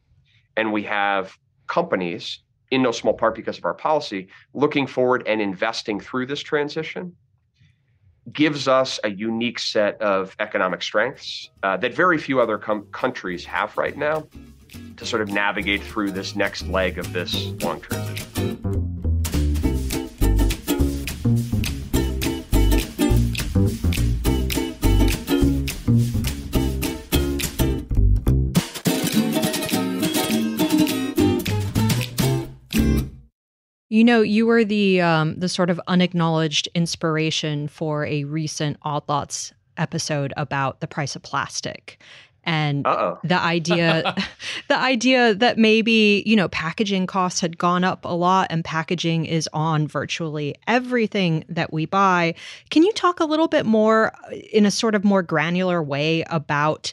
[0.57, 5.41] and we have companies, in no small part because of our policy, looking forward and
[5.41, 7.14] investing through this transition
[8.32, 13.45] gives us a unique set of economic strengths uh, that very few other com- countries
[13.45, 14.26] have right now
[14.97, 18.55] to sort of navigate through this next leg of this long transition.
[33.97, 39.05] You know, you were the um, the sort of unacknowledged inspiration for a recent Odd
[39.09, 41.99] Lots episode about the price of plastic
[42.44, 43.18] and Uh-oh.
[43.24, 44.14] the idea
[44.68, 49.26] the idea that maybe you know packaging costs had gone up a lot and packaging
[49.26, 52.34] is on virtually everything that we buy
[52.70, 54.12] can you talk a little bit more
[54.53, 56.92] in a sort of more granular way about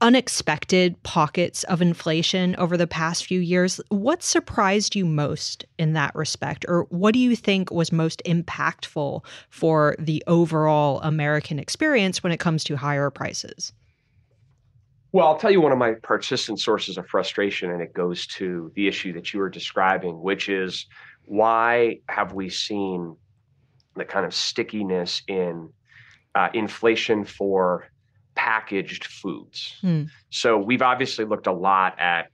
[0.00, 3.80] unexpected pockets of inflation over the past few years.
[3.88, 6.64] What surprised you most in that respect?
[6.68, 12.40] Or what do you think was most impactful for the overall American experience when it
[12.40, 13.72] comes to higher prices?
[15.10, 18.70] Well, I'll tell you one of my persistent sources of frustration, and it goes to
[18.74, 20.86] the issue that you were describing, which is
[21.24, 23.16] why have we seen
[23.96, 25.70] the kind of stickiness in
[26.34, 27.88] uh, inflation for
[28.38, 29.76] packaged foods.
[29.80, 30.04] Hmm.
[30.30, 32.28] So we've obviously looked a lot at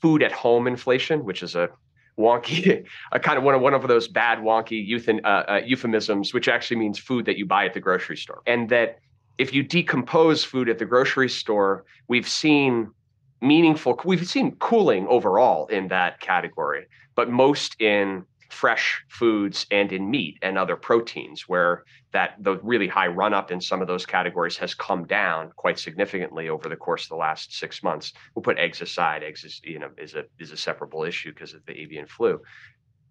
[0.00, 1.68] food at home inflation, which is a
[2.16, 6.32] wonky, a kind of one of one of those bad wonky euthan, uh, uh, euphemisms,
[6.32, 8.40] which actually means food that you buy at the grocery store.
[8.46, 9.00] And that
[9.36, 12.92] if you decompose food at the grocery store, we've seen
[13.40, 16.86] meaningful, we've seen cooling overall in that category,
[17.16, 22.88] but most in fresh foods and in meat and other proteins where that the really
[22.88, 26.76] high run up in some of those categories has come down quite significantly over the
[26.76, 28.12] course of the last six months.
[28.34, 29.22] We'll put eggs aside.
[29.22, 32.40] Eggs is you know is a is a separable issue because of the avian flu.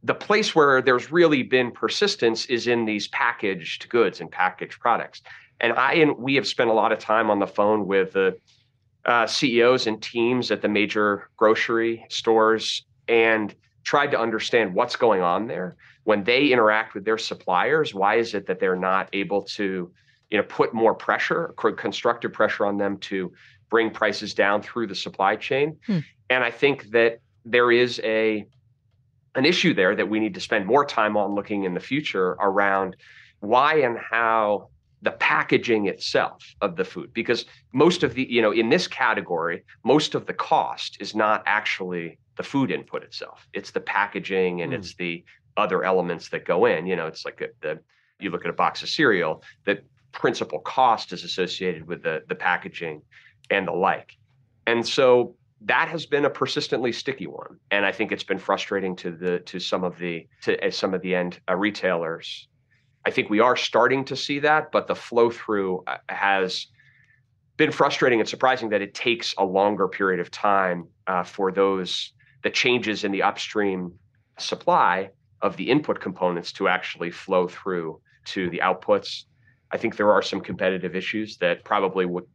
[0.04, 5.22] The place where there's really been persistence is in these packaged goods and packaged products.
[5.60, 8.38] And i and we have spent a lot of time on the phone with the
[9.06, 15.22] uh, CEOs and teams at the major grocery stores and tried to understand what's going
[15.22, 15.78] on there
[16.08, 19.92] when they interact with their suppliers why is it that they're not able to
[20.30, 23.30] you know put more pressure constructive pressure on them to
[23.70, 26.00] bring prices down through the supply chain hmm.
[26.30, 28.46] and i think that there is a
[29.36, 32.38] an issue there that we need to spend more time on looking in the future
[32.40, 32.96] around
[33.42, 34.70] why and how
[35.02, 39.62] the packaging itself of the food because most of the you know in this category
[39.84, 43.48] most of the cost is not actually the food input itself.
[43.54, 44.78] It's the packaging and mm.
[44.78, 45.24] it's the
[45.58, 46.86] other elements that go in.
[46.86, 47.80] You know, it's like the
[48.20, 49.82] you look at a box of cereal, the
[50.12, 53.02] principal cost is associated with the the packaging
[53.50, 54.18] and the like.
[54.66, 58.96] And so that has been a persistently sticky one, and I think it's been frustrating
[58.98, 62.48] to the to some of the to uh, some of the end uh, retailers.
[63.06, 66.68] I think we are starting to see that, but the flow through uh, has
[67.56, 72.14] been frustrating and surprising that it takes a longer period of time uh, for those
[72.44, 73.92] the changes in the upstream
[74.38, 75.10] supply
[75.42, 79.26] of the input components to actually flow through to the outputs.
[79.72, 82.26] I think there are some competitive issues that probably would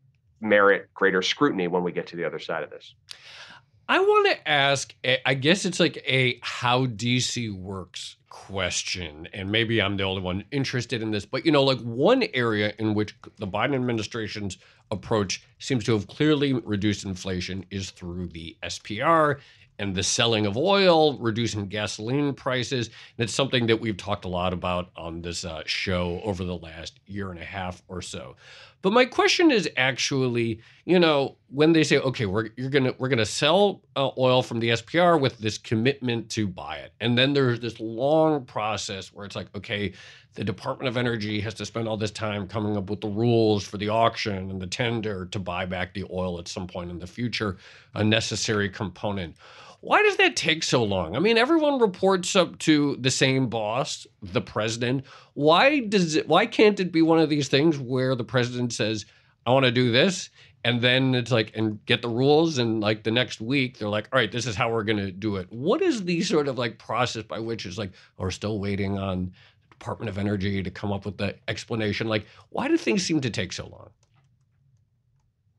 [0.41, 2.95] merit greater scrutiny when we get to the other side of this.
[3.89, 9.51] I want to ask, eh, I guess it's like a how DC works question, and
[9.51, 12.95] maybe I'm the only one interested in this, but you know, like one area in
[12.95, 14.57] which the Biden administration's
[14.91, 19.41] approach seems to have clearly reduced inflation is through the SPR
[19.83, 22.87] and the selling of oil, reducing gasoline prices.
[22.87, 26.57] And it's something that we've talked a lot about on this uh, show over the
[26.57, 28.37] last year and a half or so.
[28.80, 33.09] But my question is actually, you know, when they say, okay, we're you're gonna we're
[33.09, 37.33] gonna sell uh, oil from the SPR with this commitment to buy it, and then
[37.33, 39.93] there's this long process where it's like, okay,
[40.35, 43.64] the Department of Energy has to spend all this time coming up with the rules
[43.64, 46.99] for the auction and the tender to buy back the oil at some point in
[46.99, 47.59] the future,
[47.95, 49.37] a necessary component.
[49.83, 51.16] Why does that take so long?
[51.16, 55.05] I mean, everyone reports up to the same boss, the president.
[55.35, 59.07] Why does it why can't it be one of these things where the president says,
[59.45, 60.30] I want to do this,
[60.62, 64.09] and then it's like and get the rules and like the next week they're like
[64.12, 66.59] all right this is how we're going to do it what is the sort of
[66.59, 69.33] like process by which it's like oh, we're still waiting on
[69.68, 73.20] the department of energy to come up with the explanation like why do things seem
[73.20, 73.91] to take so long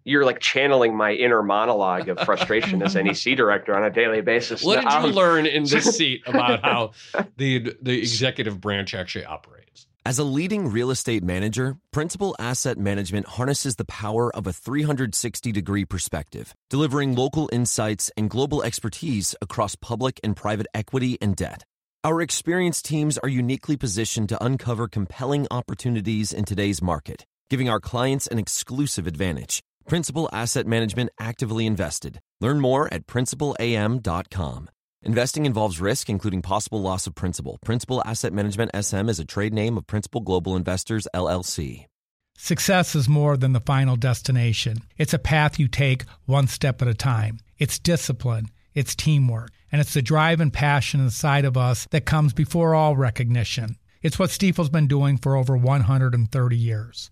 [0.04, 4.64] you're like channeling my inner monologue of frustration as NEC director on a daily basis.
[4.64, 6.91] What did you um, learn in this seat about how
[7.38, 9.88] the the executive branch actually operates?
[10.06, 15.51] As a leading real estate manager, Principal Asset Management harnesses the power of a 360
[15.54, 21.64] degree perspective, delivering local insights and global expertise across public and private equity and debt.
[22.04, 27.80] Our experienced teams are uniquely positioned to uncover compelling opportunities in today's market, giving our
[27.80, 29.64] clients an exclusive advantage.
[29.88, 32.19] Principal Asset Management actively invested.
[32.39, 34.69] Learn more at principalam.com.
[35.05, 37.59] Investing involves risk, including possible loss of principal.
[37.65, 41.86] Principal Asset Management SM is a trade name of Principal Global Investors, LLC.
[42.38, 44.79] Success is more than the final destination.
[44.97, 47.39] It's a path you take one step at a time.
[47.57, 52.34] It's discipline, it's teamwork, and it's the drive and passion inside of us that comes
[52.34, 53.75] before all recognition.
[54.01, 57.11] It's what Stifel's been doing for over 130 years.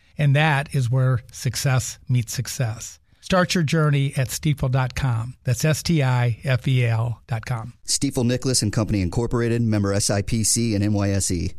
[0.21, 2.99] And that is where success meets success.
[3.21, 5.35] Start your journey at stifel.com.
[5.45, 7.73] That's S T I F E L.com.
[7.87, 11.55] Stifel Nicolaus and Company Incorporated, member SIPC and NYSE.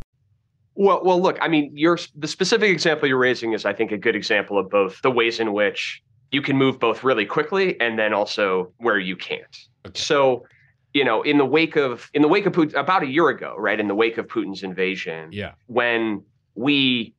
[0.76, 3.98] Well, well, look, I mean, your the specific example you're raising is, I think, a
[3.98, 6.00] good example of both the ways in which
[6.30, 9.56] you can move both really quickly and then also where you can't.
[9.86, 9.98] Okay.
[9.98, 10.46] So,
[10.94, 13.56] you know, in the wake of in the wake of Putin, about a year ago,
[13.58, 16.22] right, in the wake of Putin's invasion, yeah, when
[16.54, 17.12] we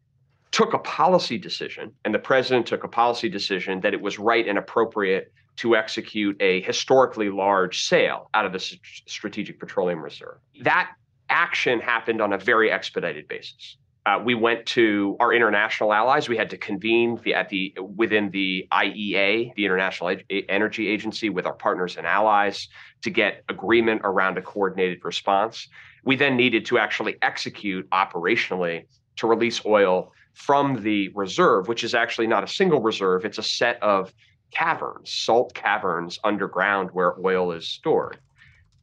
[0.54, 4.48] took a policy decision, and the president took a policy decision that it was right
[4.48, 10.38] and appropriate to execute a historically large sale out of the Strategic Petroleum Reserve.
[10.62, 10.92] That
[11.30, 13.78] action happened on a very expedited basis.
[14.06, 16.30] Uh, we went to our international allies.
[16.30, 20.16] We had to convene the, at the within the IEA, the International
[20.50, 22.68] Energy Agency, with our partners and allies
[23.02, 25.68] to get agreement around a coordinated response.
[26.04, 28.84] We then needed to actually execute operationally
[29.16, 33.44] to release oil from the reserve, which is actually not a single reserve, it's a
[33.44, 34.14] set of
[34.52, 38.20] caverns, salt caverns underground where oil is stored.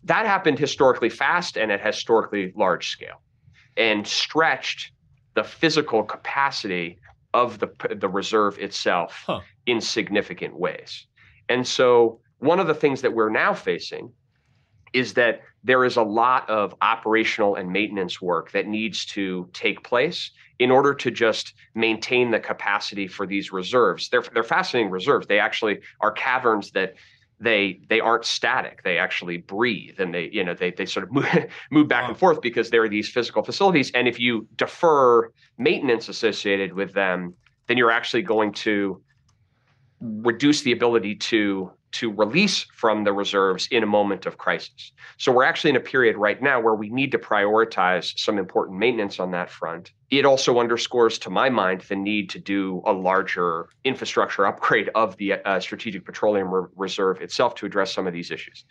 [0.05, 3.21] That happened historically fast and at historically large scale
[3.77, 4.93] and stretched
[5.35, 6.99] the physical capacity
[7.35, 9.41] of the, the reserve itself huh.
[9.67, 11.07] in significant ways.
[11.49, 14.13] And so, one of the things that we're now facing
[14.93, 19.85] is that there is a lot of operational and maintenance work that needs to take
[19.85, 24.09] place in order to just maintain the capacity for these reserves.
[24.09, 25.27] They're they're fascinating reserves.
[25.27, 26.95] They actually are caverns that
[27.41, 28.83] they they aren't static.
[28.85, 31.27] They actually breathe and they you know they they sort of move,
[31.71, 33.91] move back and forth because there are these physical facilities.
[33.93, 37.35] And if you defer maintenance associated with them,
[37.67, 39.03] then you're actually going to
[40.01, 44.93] reduce the ability to to release from the reserves in a moment of crisis.
[45.19, 48.79] So we're actually in a period right now where we need to prioritize some important
[48.79, 49.93] maintenance on that front.
[50.11, 55.17] It also underscores, to my mind, the need to do a larger infrastructure upgrade of
[55.17, 58.65] the uh, Strategic Petroleum Re- Reserve itself to address some of these issues.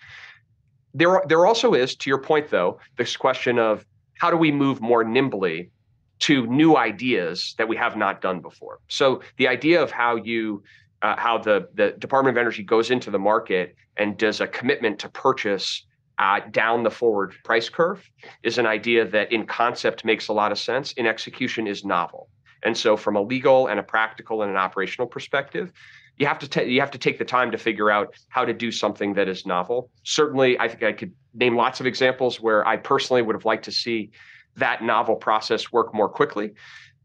[0.94, 3.86] There, there also is, to your point, though, this question of
[4.18, 5.72] how do we move more nimbly
[6.20, 8.80] to new ideas that we have not done before.
[8.90, 10.64] So the idea of how you
[11.02, 15.00] uh, how the, the Department of Energy goes into the market and does a commitment
[15.00, 15.86] to purchase
[16.18, 18.10] uh, down the forward price curve
[18.44, 20.92] is an idea that in concept makes a lot of sense.
[20.94, 22.30] In execution is novel.
[22.64, 25.72] And so from a legal and a practical and an operational perspective,
[26.18, 28.54] you have to ta- you have to take the time to figure out how to
[28.54, 29.90] do something that is novel.
[30.04, 33.64] Certainly, I think I could name lots of examples where I personally would have liked
[33.66, 34.12] to see
[34.58, 36.52] that novel process work more quickly.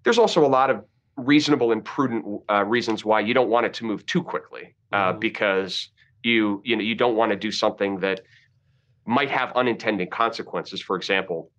[0.03, 0.84] There's also a lot of
[1.17, 5.11] reasonable and prudent uh, reasons why you don't want it to move too quickly uh,
[5.11, 5.19] mm-hmm.
[5.21, 5.89] because
[6.23, 8.21] you you know you don't want to do something that
[9.07, 11.51] might have unintended consequences for example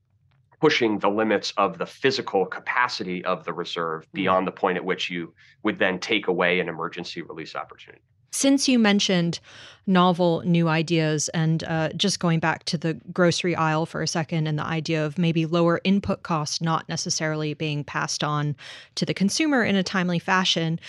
[0.60, 4.16] pushing the limits of the physical capacity of the reserve mm-hmm.
[4.16, 5.34] beyond the point at which you
[5.64, 8.02] would then take away an emergency release opportunity
[8.36, 9.40] since you mentioned
[9.88, 14.48] novel new ideas and uh, just going back to the grocery aisle for a second
[14.48, 18.56] and the idea of maybe lower input costs not necessarily being passed on
[18.96, 20.80] to the consumer in a timely fashion,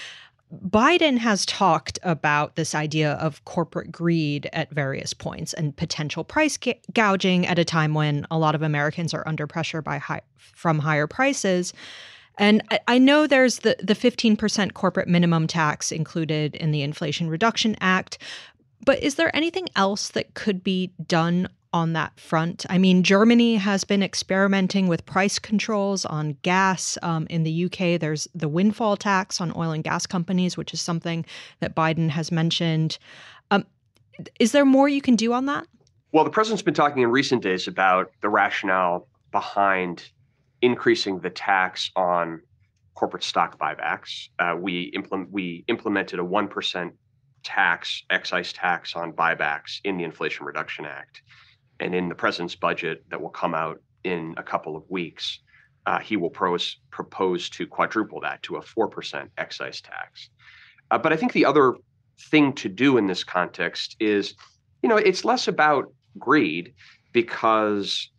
[0.69, 6.59] Biden has talked about this idea of corporate greed at various points and potential price
[6.93, 10.79] gouging at a time when a lot of Americans are under pressure by high, from
[10.79, 11.73] higher prices.
[12.39, 17.77] And I know there's the, the 15% corporate minimum tax included in the Inflation Reduction
[17.81, 18.19] Act,
[18.85, 22.67] but is there anything else that could be done on that front?
[22.69, 26.99] I mean, Germany has been experimenting with price controls on gas.
[27.03, 30.81] Um, in the UK, there's the windfall tax on oil and gas companies, which is
[30.81, 31.25] something
[31.61, 32.99] that Biden has mentioned.
[33.51, 33.65] Um,
[34.39, 35.67] is there more you can do on that?
[36.13, 40.09] Well, the president's been talking in recent days about the rationale behind
[40.71, 42.25] increasing the tax on
[42.95, 44.13] corporate stock buybacks.
[44.43, 46.91] Uh, we implement we implemented a one percent
[47.43, 51.23] tax, excise tax on buybacks in the Inflation Reduction Act,
[51.83, 55.25] and in the president's budget that will come out in a couple of weeks,
[55.89, 60.31] uh, he will pros, propose to quadruple that to a four percent excise tax.
[60.91, 61.75] Uh, but I think the other
[62.31, 64.35] thing to do in this context is,
[64.83, 65.85] you know, it's less about
[66.19, 66.75] greed
[67.13, 68.11] because,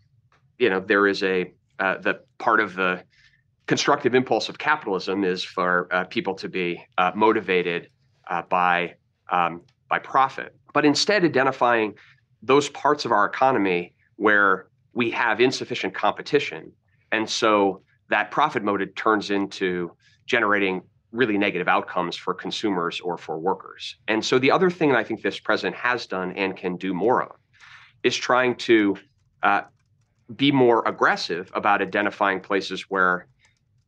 [0.59, 3.03] you know, there is a uh, the part of the
[3.67, 7.89] constructive impulse of capitalism is for uh, people to be uh, motivated
[8.29, 8.95] uh, by
[9.29, 11.93] um, by profit, but instead identifying
[12.41, 16.71] those parts of our economy where we have insufficient competition,
[17.11, 19.91] and so that profit motive turns into
[20.25, 23.95] generating really negative outcomes for consumers or for workers.
[24.07, 26.93] And so the other thing that I think this president has done and can do
[26.93, 27.31] more of
[28.03, 28.97] is trying to
[29.43, 29.61] uh,
[30.35, 33.27] be more aggressive about identifying places where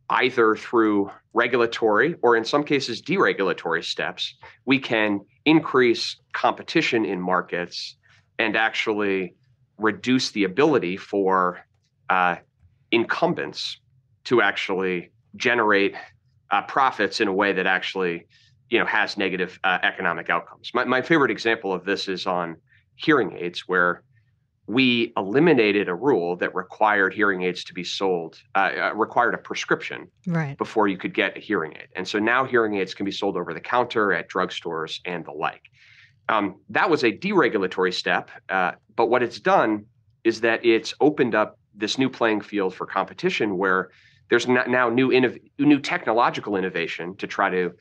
[0.09, 4.35] either through regulatory or in some cases deregulatory steps,
[4.65, 7.97] we can increase competition in markets
[8.39, 9.35] and actually
[9.77, 11.59] reduce the ability for
[12.09, 12.35] uh,
[12.91, 13.79] incumbents
[14.23, 15.95] to actually generate
[16.51, 18.25] uh, profits in a way that actually
[18.69, 20.71] you know has negative uh, economic outcomes.
[20.73, 22.57] My, my favorite example of this is on
[22.95, 24.03] hearing aids, where
[24.70, 29.38] we eliminated a rule that required hearing aids to be sold, uh, uh, required a
[29.39, 30.59] prescription right.
[30.59, 31.88] before you could get a hearing aid.
[31.95, 35.32] And so now hearing aids can be sold over the counter at drugstores and the
[35.32, 35.63] like.
[36.30, 39.86] Um, that was a deregulatory step, uh, but what it's done
[40.24, 43.89] is that it's opened up this new playing field for competition where
[44.30, 47.72] there's now new innov- new technological innovation to try to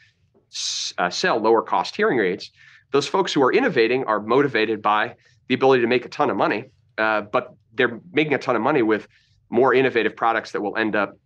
[0.97, 2.51] uh, sell lower cost hearing aids.
[2.93, 5.16] Those folks who are innovating are motivated by
[5.49, 8.62] the ability to make a ton of money uh, but they're making a ton of
[8.62, 9.09] money with
[9.51, 11.16] more innovative products that will end up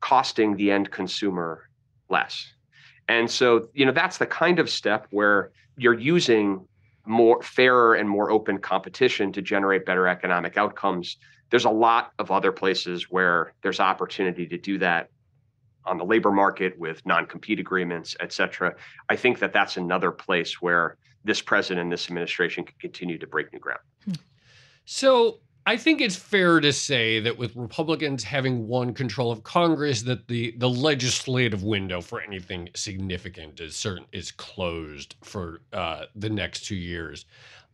[0.00, 1.68] costing the end consumer
[2.08, 2.52] less.
[3.08, 6.66] And so, you know, that's the kind of step where you're using
[7.06, 11.16] more fairer and more open competition to generate better economic outcomes.
[11.50, 15.08] There's a lot of other places where there's opportunity to do that
[15.86, 18.74] on the labor market with non-compete agreements, et cetera.
[19.08, 23.26] I think that that's another place where this president and this administration can continue to
[23.26, 23.80] break new ground.
[24.04, 24.12] Hmm.
[24.90, 30.00] So I think it's fair to say that with Republicans having won control of Congress,
[30.04, 36.30] that the the legislative window for anything significant is certain is closed for uh, the
[36.30, 37.26] next two years.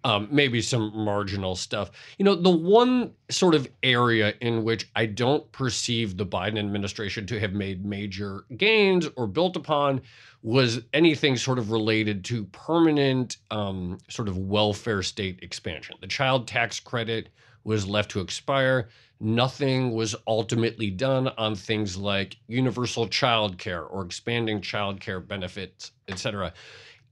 [0.07, 1.91] Um, maybe some marginal stuff.
[2.19, 7.27] You know, the one sort of area in which I don't perceive the Biden administration
[7.29, 10.03] to have made major gains or built upon
[10.43, 15.97] was anything sort of related to permanent um, sort of welfare state expansion.
[16.03, 17.31] The child tax credit
[17.65, 18.91] was left to expire.
[19.21, 25.93] Nothing was ultimately done on things like universal child care or expanding child care benefits,
[26.09, 26.53] et cetera.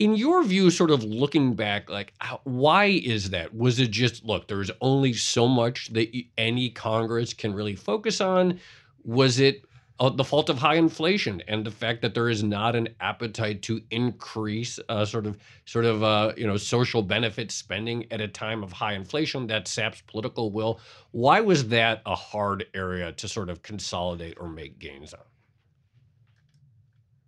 [0.02, 3.54] In your view, sort of looking back, like how, why is that?
[3.54, 4.48] Was it just look?
[4.48, 8.58] There's only so much that any Congress can really focus on.
[9.04, 9.64] Was it
[10.00, 13.62] uh, the fault of high inflation and the fact that there is not an appetite
[13.62, 18.26] to increase uh, sort of sort of uh, you know social benefit spending at a
[18.26, 20.80] time of high inflation that saps political will.
[21.12, 25.20] Why was that a hard area to sort of consolidate or make gains on?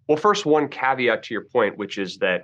[0.09, 2.43] Well, first, one caveat to your point, which is that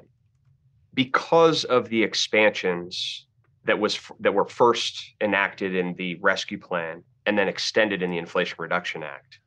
[0.94, 3.26] because of the expansions
[3.64, 8.18] that was that were first enacted in the rescue plan and then extended in the
[8.18, 9.38] Inflation Reduction Act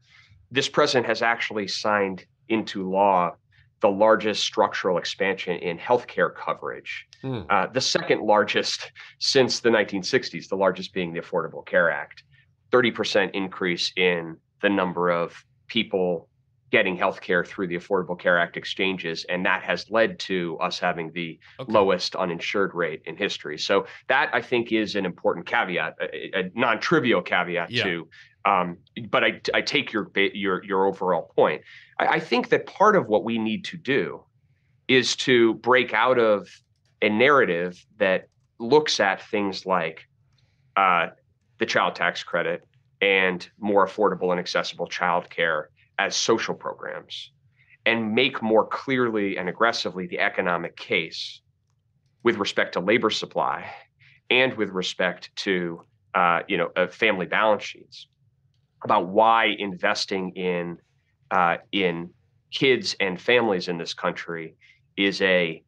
[0.54, 3.36] this president has actually signed into law
[3.82, 7.46] the largest structural expansion in healthcare coverage, mm.
[7.50, 12.24] uh, the second largest since the 1960s, the largest being the Affordable Care Act.
[12.72, 16.30] 30% increase in the number of people
[16.74, 21.12] getting healthcare through the Affordable Care Act exchanges, and that has led to us having
[21.12, 21.72] the okay.
[21.72, 23.60] lowest uninsured rate in history.
[23.60, 27.84] So that I think is an important caveat, a, a non-trivial caveat yeah.
[27.84, 28.08] to
[28.46, 28.78] um,
[29.10, 31.62] but I, I take your your your overall point.
[32.00, 34.24] I, I think that part of what we need to do
[34.88, 36.50] is to break out of
[37.04, 40.08] a narrative that looks at things like
[40.76, 41.10] uh,
[41.60, 42.68] the child tax credit
[43.00, 45.68] and more affordable and accessible childcare
[46.00, 47.32] as social programs
[47.86, 51.41] and make more clearly and aggressively the economic case
[52.24, 53.70] with respect to labor supply
[54.30, 55.84] and with respect to
[56.16, 58.08] uh, you know uh, family balance sheets
[58.84, 60.78] about why investing in
[61.32, 62.10] uh, in
[62.52, 64.56] kids and families in this country
[64.96, 65.64] is a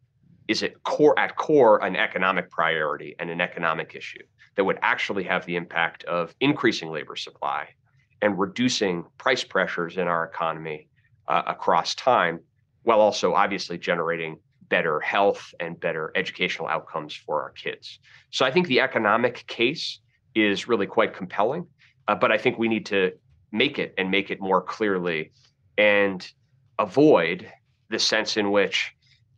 [0.48, 4.24] is core at core an economic priority and an economic issue
[4.56, 7.68] that would actually have the impact of increasing labor supply
[8.22, 10.88] and reducing price pressures in our economy
[11.28, 12.40] uh, across time,
[12.84, 14.38] while also obviously generating
[14.70, 18.00] better health and better educational outcomes for our kids.
[18.32, 20.00] So I think the economic case
[20.34, 21.68] is really quite compelling,
[22.08, 23.12] uh, but I think we need to
[23.52, 25.32] make it and make it more clearly
[25.78, 26.28] and
[26.80, 27.52] avoid
[27.90, 28.94] the sense in which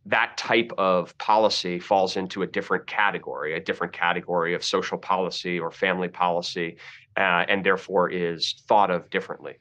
[0.08, 5.60] that type of policy falls into a different category, a different category of social policy
[5.60, 6.78] or family policy,
[7.18, 9.54] uh, and therefore is thought of differently.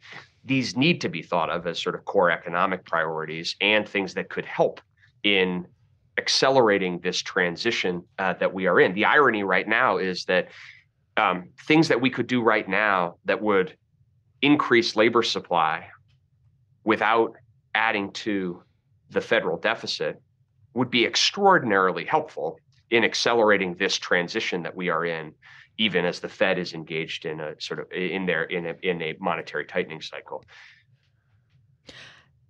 [0.45, 4.29] These need to be thought of as sort of core economic priorities and things that
[4.29, 4.79] could help
[5.23, 5.67] in
[6.17, 8.93] accelerating this transition uh, that we are in.
[8.93, 10.47] The irony right now is that
[11.17, 13.75] um, things that we could do right now that would
[14.41, 15.87] increase labor supply
[16.85, 17.35] without
[17.75, 18.63] adding to
[19.09, 20.21] the federal deficit
[20.77, 22.59] would be extraordinarily helpful
[22.91, 25.33] in accelerating this transition that we are in
[25.79, 29.01] even as the fed is engaged in a sort of in there in a, in
[29.01, 30.45] a monetary tightening cycle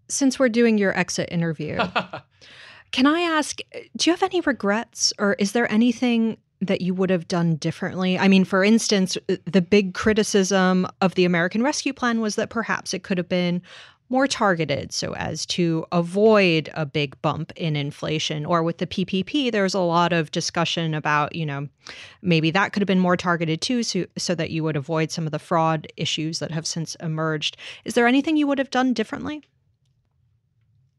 [0.10, 1.78] since we're doing your exit interview
[2.92, 3.60] can i ask
[3.96, 8.18] do you have any regrets or is there anything that you would have done differently?
[8.18, 12.96] I mean, for instance, the big criticism of the American Rescue Plan was that perhaps
[12.96, 13.62] it could have been
[14.10, 14.94] more targeted.
[14.94, 19.80] So as to avoid a big bump in inflation or with the PPP there's a
[19.80, 21.68] lot of discussion about you know
[22.22, 25.26] maybe that could have been more targeted too so, so that you would avoid some
[25.26, 27.58] of the fraud issues that have since emerged.
[27.86, 29.44] Is there anything you would have done differently?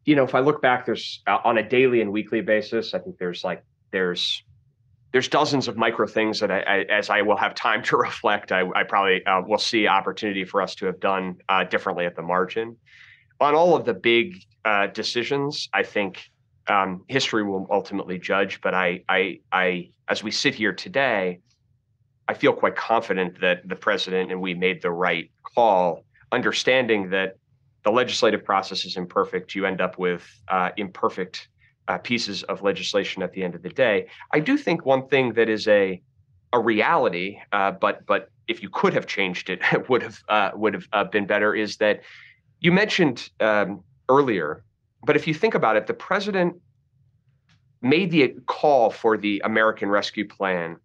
[0.04, 2.98] You know if i look back there's uh, on a daily and weekly basis i
[2.98, 4.42] think there's like there's
[5.12, 8.52] there's dozens of micro things that I, I, as I will have time to reflect,
[8.52, 12.14] I, I probably uh, will see opportunity for us to have done uh, differently at
[12.16, 12.76] the margin.
[13.40, 16.30] On all of the big uh, decisions, I think
[16.66, 18.60] um, history will ultimately judge.
[18.60, 21.40] But I, I, I, as we sit here today,
[22.26, 27.36] I feel quite confident that the president and we made the right call, understanding that
[27.84, 29.54] the legislative process is imperfect.
[29.54, 31.48] You end up with uh, imperfect
[31.88, 34.06] uh, pieces of legislation at the end of the day.
[34.32, 36.00] I do think one thing that is a
[36.52, 40.74] a reality, uh, but but if you could have changed it, would have uh, would
[40.74, 41.54] have uh, been better.
[41.54, 42.02] Is that
[42.60, 44.64] you mentioned um, earlier?
[45.04, 46.56] But if you think about it, the president
[47.80, 50.76] made the call for the American Rescue Plan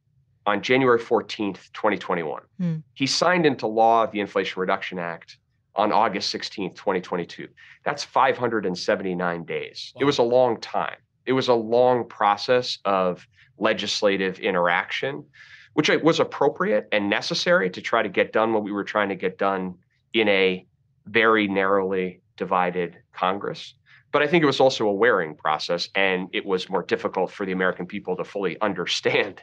[0.46, 2.42] on January 14th, 2021.
[2.62, 2.84] Mm.
[2.94, 5.38] He signed into law the Inflation Reduction Act
[5.76, 7.48] on August 16th, 2022.
[7.84, 9.92] That's 579 days.
[9.96, 10.02] Wow.
[10.02, 10.98] It was a long time.
[11.26, 13.26] It was a long process of
[13.58, 15.26] legislative interaction,
[15.74, 19.16] which was appropriate and necessary to try to get done what we were trying to
[19.16, 19.76] get done
[20.14, 20.66] in a
[21.06, 23.74] very narrowly divided Congress.
[24.12, 27.46] But I think it was also a wearing process, and it was more difficult for
[27.46, 29.42] the American people to fully understand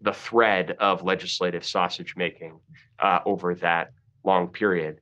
[0.00, 2.58] the thread of legislative sausage making
[3.00, 3.92] uh, over that
[4.24, 5.00] long period.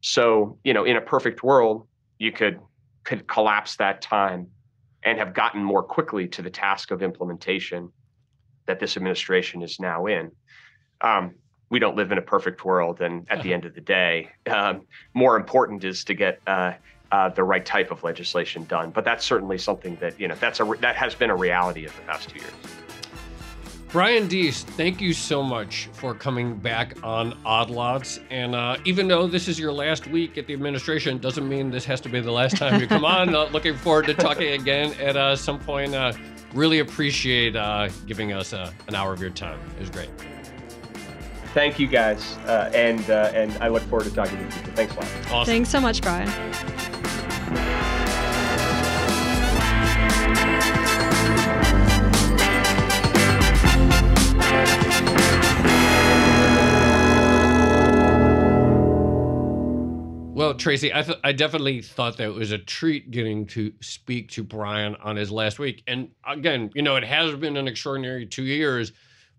[0.00, 1.86] So, you know, in a perfect world,
[2.18, 2.60] you could
[3.04, 4.46] could collapse that time
[5.04, 7.90] and have gotten more quickly to the task of implementation
[8.66, 10.30] that this administration is now in.
[11.00, 11.34] Um,
[11.70, 14.82] we don't live in a perfect world, and at the end of the day, um,
[15.14, 16.72] more important is to get uh,
[17.12, 18.90] uh, the right type of legislation done.
[18.90, 21.94] But that's certainly something that you know that's a that has been a reality of
[21.96, 22.52] the past two years.
[23.92, 28.20] Brian Deese, thank you so much for coming back on Odd Lots.
[28.30, 31.84] And uh, even though this is your last week at the administration, doesn't mean this
[31.86, 33.34] has to be the last time you come on.
[33.34, 35.92] Uh, looking forward to talking again at uh, some point.
[35.92, 36.12] Uh,
[36.54, 39.58] really appreciate uh, giving us uh, an hour of your time.
[39.76, 40.10] It was great.
[41.52, 44.50] Thank you guys, and and I look forward to talking to you.
[44.50, 45.08] Thanks a lot.
[45.32, 45.52] Awesome.
[45.52, 46.28] Thanks so much, Brian.
[60.50, 64.32] Well, Tracy, I, th- I definitely thought that it was a treat getting to speak
[64.32, 65.84] to Brian on his last week.
[65.86, 68.90] And again, you know, it has been an extraordinary two years,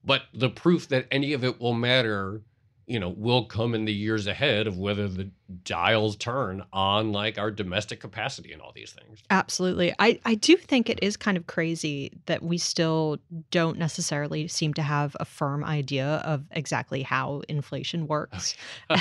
[0.05, 2.43] but the proof that any of it will matter
[2.87, 5.29] you know will come in the years ahead of whether the
[5.63, 9.19] dials turn on like our domestic capacity and all these things.
[9.29, 9.93] Absolutely.
[9.99, 13.17] I i do think it is kind of crazy that we still
[13.49, 18.55] don't necessarily seem to have a firm idea of exactly how inflation works.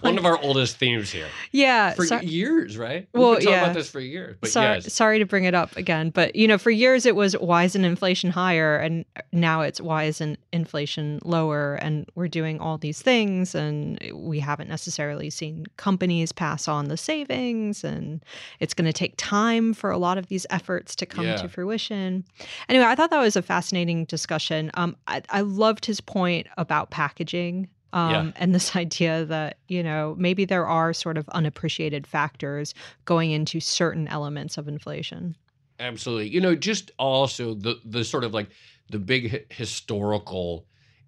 [0.00, 1.28] One of our oldest themes here.
[1.50, 3.08] Yeah for so, years right?
[3.12, 4.92] We've well been yeah about this for years but sorry, yes.
[4.92, 7.84] sorry to bring it up again but you know for years it was why isn't
[7.84, 8.76] inflation higher?
[8.76, 11.74] And now it's why isn't inflation lower?
[11.76, 16.96] And we're doing all these things and we haven't necessarily seen companies pass on the
[16.96, 18.24] savings and
[18.60, 21.34] it's going to take time for a lot of these efforts to come yeah.
[21.36, 22.24] to fruition
[22.68, 26.90] anyway i thought that was a fascinating discussion um, I, I loved his point about
[26.90, 28.32] packaging Um, Yeah.
[28.36, 32.74] And this idea that, you know, maybe there are sort of unappreciated factors
[33.04, 35.36] going into certain elements of inflation.
[35.80, 36.28] Absolutely.
[36.28, 38.48] You know, just also the the sort of like
[38.90, 40.64] the big hi- historical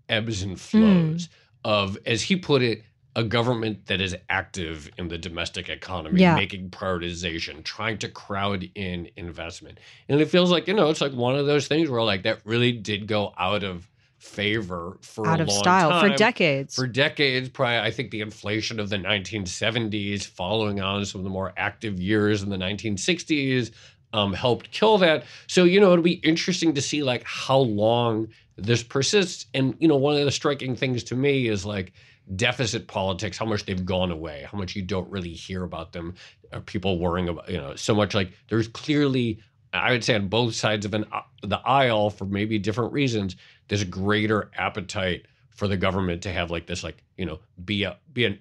[0.09, 1.29] ebbs and flows
[1.65, 2.83] of, as he put it,
[3.17, 6.35] a government that is active in the domestic economy, Yeah.
[6.35, 9.79] making prioritization, trying to crowd in investment.
[10.09, 12.41] And it feels like, you know, it's like one of those things where like that
[12.45, 13.89] really did go out of
[14.19, 16.75] favor for Out a of long style for decades.
[16.75, 21.31] For decades, probably, I think the inflation of the 1970s, following on some of the
[21.31, 23.71] more active years in the 1960s,
[24.13, 25.25] um, helped kill that.
[25.47, 29.47] So, you know, it'll be interesting to see like how long this persists.
[29.55, 31.93] And, you know, one of the striking things to me is like
[32.37, 36.15] deficit politics, how much they've gone away, how much you don't really hear about them.
[36.53, 39.41] Are people worrying about, you know, so much like there's clearly,
[39.73, 43.37] I would say on both sides of an, uh, the aisle for maybe different reasons,
[43.69, 47.85] there's a greater appetite for the government to have like this, like, you know, be
[47.85, 48.39] a, be an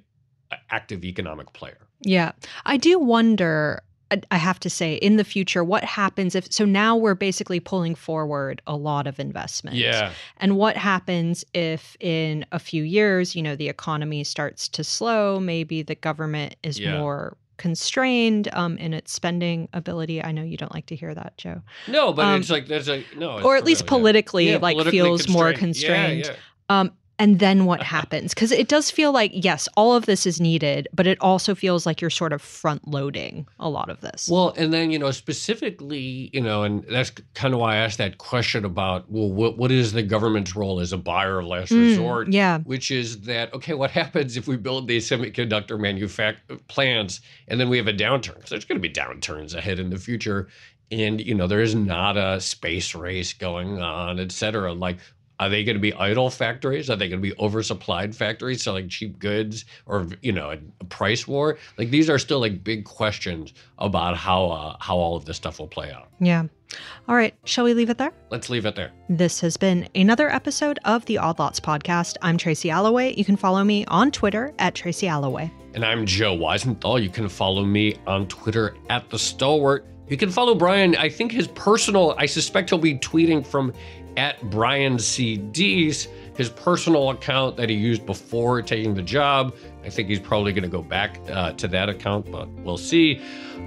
[0.70, 1.80] active economic player.
[2.02, 2.32] Yeah.
[2.66, 6.66] I do wonder, I- I have to say, in the future, what happens if, so
[6.66, 9.76] now we're basically pulling forward a lot of investment.
[9.78, 10.12] Yeah.
[10.38, 15.40] And what happens if in a few years, you know, the economy starts to slow?
[15.40, 16.98] Maybe the government is Yeah.
[17.00, 20.24] more constrained um, in its spending ability.
[20.24, 21.62] I know you don't like to hear that, Joe.
[21.88, 24.76] No, but Um, it's like there's a no, or at least real, politically, Yeah, like
[24.76, 26.26] politically feels more constrained.
[26.26, 26.80] Yeah, yeah.
[26.80, 28.34] Um, and then what happens?
[28.34, 31.86] Because it does feel like, yes, all of this is needed, but it also feels
[31.86, 34.28] like you're sort of front loading a lot of this.
[34.32, 37.98] Well, and then you know specifically, you know, and that's kind of why I asked
[38.00, 41.72] that question about well, what what is the government's role as a buyer of last
[41.72, 42.28] Mm, resort?
[42.32, 42.60] yeah.
[42.60, 43.74] which is that okay?
[43.74, 46.38] What happens if we build these semiconductor manufact
[46.68, 48.36] plants and then we have a downturn?
[48.36, 50.48] Because there's going to be downturns ahead in the future,
[50.92, 54.74] and you know there is not a space race going on, et cetera.
[54.74, 54.98] Like.
[55.44, 56.90] Are they going to be idle factories?
[56.90, 61.28] Are they going to be oversupplied factories selling cheap goods, or you know, a, price
[61.28, 61.58] war?
[61.78, 65.60] Like these are still like big questions about how uh, how all of this stuff
[65.60, 66.08] will play out.
[66.22, 66.46] Yeah.
[67.10, 67.36] All right.
[67.44, 68.14] Shall we leave it there?
[68.32, 68.94] Let's leave it there.
[69.10, 72.16] This has been another episode of the Odd Lots podcast.
[72.22, 73.14] I'm Tracy Alloway.
[73.18, 75.52] You can follow me on Twitter at Tracy Alloway.
[75.74, 77.04] And I'm Joe Weisenthal.
[77.04, 79.86] You can follow me on Twitter at the Stalwart.
[80.08, 80.96] You can follow Brian.
[80.96, 82.14] I think his personal.
[82.18, 83.74] I suspect he'll be tweeting from
[84.18, 85.38] at Brian C.
[85.38, 89.54] Deese, his personal account that he used before taking the job.
[89.84, 93.22] I think he's probably going to go back uh, to that account, but we'll see.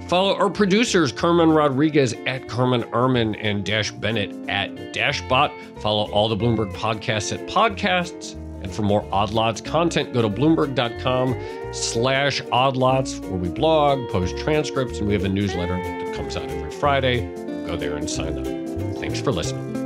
[0.09, 5.53] Follow our producers, Carmen Rodriguez at Carmen Armen and Dash Bennett at Dashbot.
[5.80, 8.34] Follow all the Bloomberg podcasts at podcasts.
[8.62, 11.36] And for more Odd Lots content, go to bloomberg.com
[11.72, 16.49] slash oddlots where we blog, post transcripts, and we have a newsletter that comes out
[16.49, 17.32] every Friday.
[17.66, 18.97] Go there and sign up.
[18.97, 19.86] Thanks for listening.